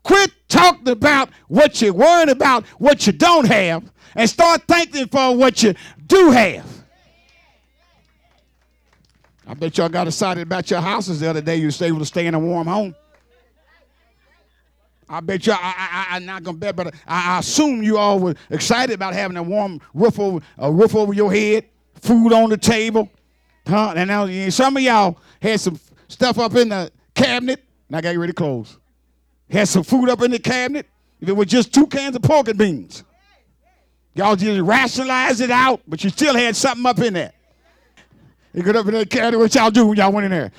Quit 0.02 0.32
talking 0.48 0.88
about 0.88 1.30
what 1.46 1.80
you're 1.80 1.92
worrying 1.92 2.30
about, 2.30 2.66
what 2.80 3.06
you 3.06 3.12
don't 3.12 3.46
have, 3.46 3.84
and 4.16 4.28
start 4.28 4.62
thanking 4.66 5.06
for 5.06 5.36
what 5.36 5.62
you 5.62 5.74
do 6.08 6.32
have. 6.32 6.66
I 9.46 9.54
bet 9.54 9.78
y'all 9.78 9.88
got 9.88 10.08
excited 10.08 10.42
about 10.42 10.68
your 10.70 10.80
houses 10.80 11.20
the 11.20 11.30
other 11.30 11.40
day. 11.40 11.54
You 11.54 11.66
was 11.66 11.80
able 11.80 12.00
to 12.00 12.04
stay 12.04 12.26
in 12.26 12.34
a 12.34 12.38
warm 12.38 12.66
home. 12.66 12.96
I 15.10 15.18
bet 15.18 15.44
you 15.44 15.52
I, 15.52 16.06
I, 16.10 16.16
am 16.16 16.24
not 16.24 16.44
gonna 16.44 16.56
bet, 16.56 16.76
but 16.76 16.94
I, 17.06 17.34
I, 17.34 17.38
assume 17.40 17.82
you 17.82 17.98
all 17.98 18.20
were 18.20 18.36
excited 18.48 18.94
about 18.94 19.12
having 19.12 19.36
a 19.36 19.42
warm 19.42 19.80
roof 19.92 20.20
over 20.20 20.38
a 20.56 20.70
roof 20.70 20.94
over 20.94 21.12
your 21.12 21.32
head, 21.32 21.64
food 21.96 22.32
on 22.32 22.48
the 22.48 22.56
table, 22.56 23.10
huh? 23.66 23.94
And 23.96 24.06
now 24.06 24.48
some 24.50 24.76
of 24.76 24.82
y'all 24.84 25.18
had 25.42 25.58
some 25.58 25.80
stuff 26.06 26.38
up 26.38 26.54
in 26.54 26.68
the 26.68 26.92
cabinet. 27.12 27.64
And 27.88 27.96
I 27.96 28.00
got 28.00 28.10
you 28.10 28.20
ready 28.20 28.32
to 28.32 28.36
close. 28.36 28.78
Had 29.50 29.66
some 29.66 29.82
food 29.82 30.08
up 30.08 30.22
in 30.22 30.30
the 30.30 30.38
cabinet. 30.38 30.86
If 31.20 31.28
it 31.28 31.32
was 31.32 31.48
just 31.48 31.74
two 31.74 31.88
cans 31.88 32.14
of 32.14 32.22
pork 32.22 32.46
and 32.46 32.56
beans, 32.56 33.02
y'all 34.14 34.36
just 34.36 34.60
rationalized 34.60 35.40
it 35.40 35.50
out, 35.50 35.80
but 35.88 36.04
you 36.04 36.10
still 36.10 36.36
had 36.36 36.54
something 36.54 36.86
up 36.86 37.00
in 37.00 37.14
there. 37.14 37.32
You 38.52 38.64
get 38.64 38.74
up 38.74 38.86
in 38.86 38.94
that 38.94 39.08
cabinet, 39.08 39.38
what 39.38 39.54
y'all 39.54 39.70
do 39.70 39.86
when 39.86 39.96
y'all 39.96 40.10
went 40.10 40.24
in 40.24 40.32
there? 40.32 40.50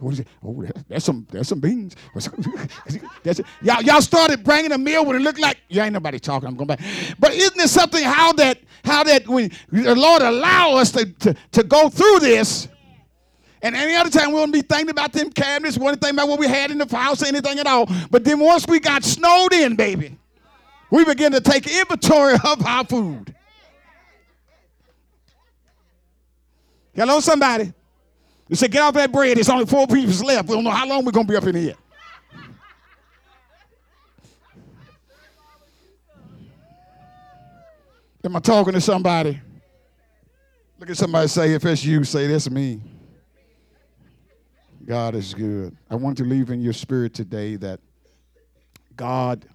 What 0.00 0.12
is 0.12 0.20
it? 0.20 0.28
Oh, 0.44 0.64
that's 0.86 1.04
some, 1.04 1.26
that's 1.30 1.48
some 1.48 1.60
beans. 1.60 1.96
That's 3.22 3.40
y'all, 3.62 3.82
y'all 3.82 4.00
started 4.02 4.44
bringing 4.44 4.72
a 4.72 4.78
meal 4.78 5.04
when 5.04 5.16
it 5.16 5.20
looked 5.20 5.40
like 5.40 5.58
you 5.68 5.80
ain't 5.80 5.94
nobody 5.94 6.18
talking. 6.18 6.48
I'm 6.48 6.56
going 6.56 6.68
back. 6.68 6.80
But 7.18 7.32
isn't 7.32 7.58
it 7.58 7.68
something 7.68 8.02
how 8.02 8.32
that 8.34 8.58
how 8.84 9.02
that 9.04 9.26
when 9.26 9.50
the 9.70 9.96
Lord 9.96 10.22
allow 10.22 10.74
us 10.76 10.92
to, 10.92 11.06
to, 11.06 11.34
to 11.52 11.62
go 11.64 11.88
through 11.88 12.20
this, 12.20 12.68
and 13.62 13.74
any 13.74 13.94
other 13.96 14.10
time 14.10 14.28
we 14.28 14.34
wouldn't 14.34 14.52
be 14.52 14.62
thinking 14.62 14.90
about 14.90 15.12
them 15.12 15.30
cabinets, 15.30 15.78
wouldn't 15.78 16.00
think 16.00 16.12
about 16.12 16.28
what 16.28 16.38
we 16.38 16.46
had 16.46 16.70
in 16.70 16.78
the 16.78 16.96
house, 16.96 17.22
or 17.22 17.26
anything 17.26 17.58
at 17.58 17.66
all. 17.66 17.88
But 18.10 18.24
then 18.24 18.38
once 18.38 18.66
we 18.68 18.78
got 18.78 19.02
snowed 19.02 19.52
in, 19.52 19.74
baby, 19.74 20.16
we 20.90 21.04
began 21.04 21.32
to 21.32 21.40
take 21.40 21.66
inventory 21.66 22.34
of 22.44 22.64
our 22.64 22.84
food. 22.84 23.34
Hello, 26.96 27.20
somebody. 27.20 27.72
You 28.48 28.56
said, 28.56 28.70
get 28.70 28.80
off 28.80 28.94
that 28.94 29.12
bread. 29.12 29.36
There's 29.36 29.50
only 29.50 29.66
four 29.66 29.86
people 29.86 30.26
left. 30.26 30.48
We 30.48 30.54
don't 30.54 30.64
know 30.64 30.70
how 30.70 30.88
long 30.88 31.04
we're 31.04 31.12
going 31.12 31.26
to 31.26 31.30
be 31.30 31.36
up 31.36 31.44
in 31.44 31.54
here. 31.54 31.74
Am 38.24 38.34
I 38.34 38.40
talking 38.40 38.72
to 38.72 38.80
somebody? 38.80 39.40
Look 40.80 40.90
at 40.90 40.96
somebody 40.96 41.28
say, 41.28 41.52
if 41.52 41.64
it's 41.64 41.84
you, 41.84 42.02
say, 42.02 42.26
that's 42.26 42.50
me. 42.50 42.80
God 44.84 45.14
is 45.14 45.34
good. 45.34 45.76
I 45.90 45.96
want 45.96 46.16
to 46.18 46.24
leave 46.24 46.50
in 46.50 46.60
your 46.60 46.72
spirit 46.72 47.12
today 47.12 47.56
that 47.56 47.78
God, 48.96 49.46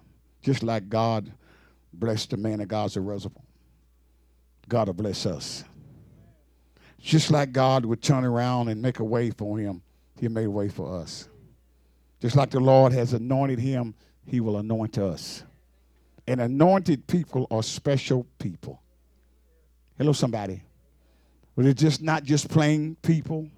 just 0.42 0.62
like 0.62 0.88
God 0.88 1.32
blessed 1.92 2.30
the 2.30 2.36
man 2.36 2.60
of 2.60 2.68
God's 2.68 2.96
reservoir, 2.96 3.42
God 4.68 4.86
will 4.86 4.94
bless 4.94 5.26
us. 5.26 5.64
Just 7.02 7.32
like 7.32 7.52
God 7.52 7.84
would 7.84 8.00
turn 8.00 8.24
around 8.24 8.68
and 8.68 8.80
make 8.80 9.00
a 9.00 9.04
way 9.04 9.30
for 9.30 9.58
him, 9.58 9.82
he 10.20 10.28
made 10.28 10.46
a 10.46 10.50
way 10.50 10.68
for 10.68 11.00
us. 11.00 11.28
Just 12.20 12.36
like 12.36 12.50
the 12.50 12.60
Lord 12.60 12.92
has 12.92 13.12
anointed 13.12 13.58
him, 13.58 13.94
he 14.24 14.38
will 14.38 14.56
anoint 14.56 14.98
us. 14.98 15.42
And 16.28 16.40
anointed 16.40 17.08
people 17.08 17.48
are 17.50 17.64
special 17.64 18.24
people. 18.38 18.80
Hello, 19.98 20.12
somebody. 20.12 20.62
But 21.56 21.66
it's 21.66 21.82
just 21.82 22.00
not 22.00 22.22
just 22.22 22.48
plain 22.48 22.96
people. 23.02 23.48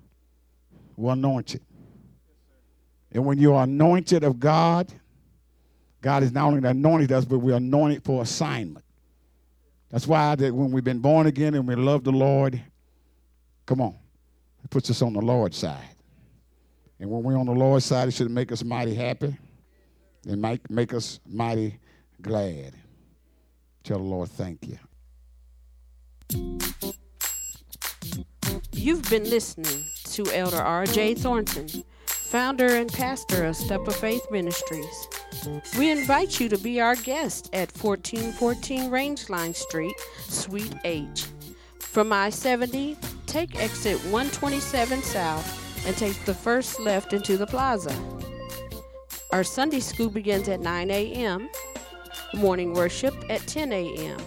We're 0.96 1.12
anointed. 1.12 1.60
And 3.12 3.26
when 3.26 3.38
you're 3.38 3.62
anointed 3.62 4.24
of 4.24 4.40
God, 4.40 4.90
God 6.00 6.22
is 6.22 6.32
not 6.32 6.46
only 6.46 6.66
anointed 6.66 7.12
us, 7.12 7.26
but 7.26 7.40
we're 7.40 7.56
anointed 7.56 8.04
for 8.04 8.22
assignment. 8.22 8.84
That's 9.90 10.06
why 10.06 10.34
that 10.34 10.54
when 10.54 10.70
we've 10.72 10.82
been 10.82 11.00
born 11.00 11.26
again 11.26 11.54
and 11.54 11.68
we 11.68 11.74
love 11.74 12.04
the 12.04 12.10
Lord, 12.10 12.60
Come 13.66 13.80
on. 13.80 13.94
It 14.62 14.70
puts 14.70 14.90
us 14.90 15.02
on 15.02 15.12
the 15.12 15.20
Lord's 15.20 15.56
side. 15.56 15.96
And 17.00 17.10
when 17.10 17.22
we're 17.22 17.36
on 17.36 17.46
the 17.46 17.52
Lord's 17.52 17.84
side, 17.84 18.08
it 18.08 18.12
should 18.12 18.30
make 18.30 18.52
us 18.52 18.64
mighty 18.64 18.94
happy 18.94 19.36
and 20.26 20.40
make, 20.40 20.70
make 20.70 20.94
us 20.94 21.20
mighty 21.26 21.78
glad. 22.22 22.74
Tell 23.82 23.98
the 23.98 24.04
Lord, 24.04 24.30
thank 24.30 24.66
you. 24.66 24.78
You've 28.72 29.08
been 29.10 29.28
listening 29.28 29.84
to 30.12 30.24
Elder 30.32 30.58
R.J. 30.58 31.14
Thornton, 31.16 31.68
founder 32.06 32.76
and 32.76 32.92
pastor 32.92 33.44
of 33.44 33.56
Step 33.56 33.86
of 33.86 33.96
Faith 33.96 34.26
Ministries. 34.30 35.08
We 35.78 35.90
invite 35.90 36.40
you 36.40 36.48
to 36.48 36.58
be 36.58 36.80
our 36.80 36.96
guest 36.96 37.50
at 37.52 37.72
1414 37.76 38.90
Rangeline 38.90 39.54
Street, 39.54 39.94
Suite 40.28 40.74
H. 40.84 41.26
From 41.80 42.12
I 42.12 42.30
70, 42.30 42.96
take 43.34 43.60
exit 43.60 43.98
127 44.12 45.02
South 45.02 45.86
and 45.88 45.96
take 45.96 46.16
the 46.24 46.32
first 46.32 46.78
left 46.78 47.12
into 47.12 47.36
the 47.36 47.44
plaza. 47.44 47.92
Our 49.32 49.42
Sunday 49.42 49.80
school 49.80 50.08
begins 50.08 50.48
at 50.48 50.60
9 50.60 50.88
a.m., 50.92 51.50
morning 52.34 52.74
worship 52.74 53.12
at 53.28 53.44
10 53.48 53.72
a.m., 53.72 54.18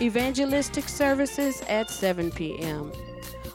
evangelistic 0.00 0.88
services 0.88 1.62
at 1.68 1.88
7 1.88 2.32
p.m. 2.32 2.90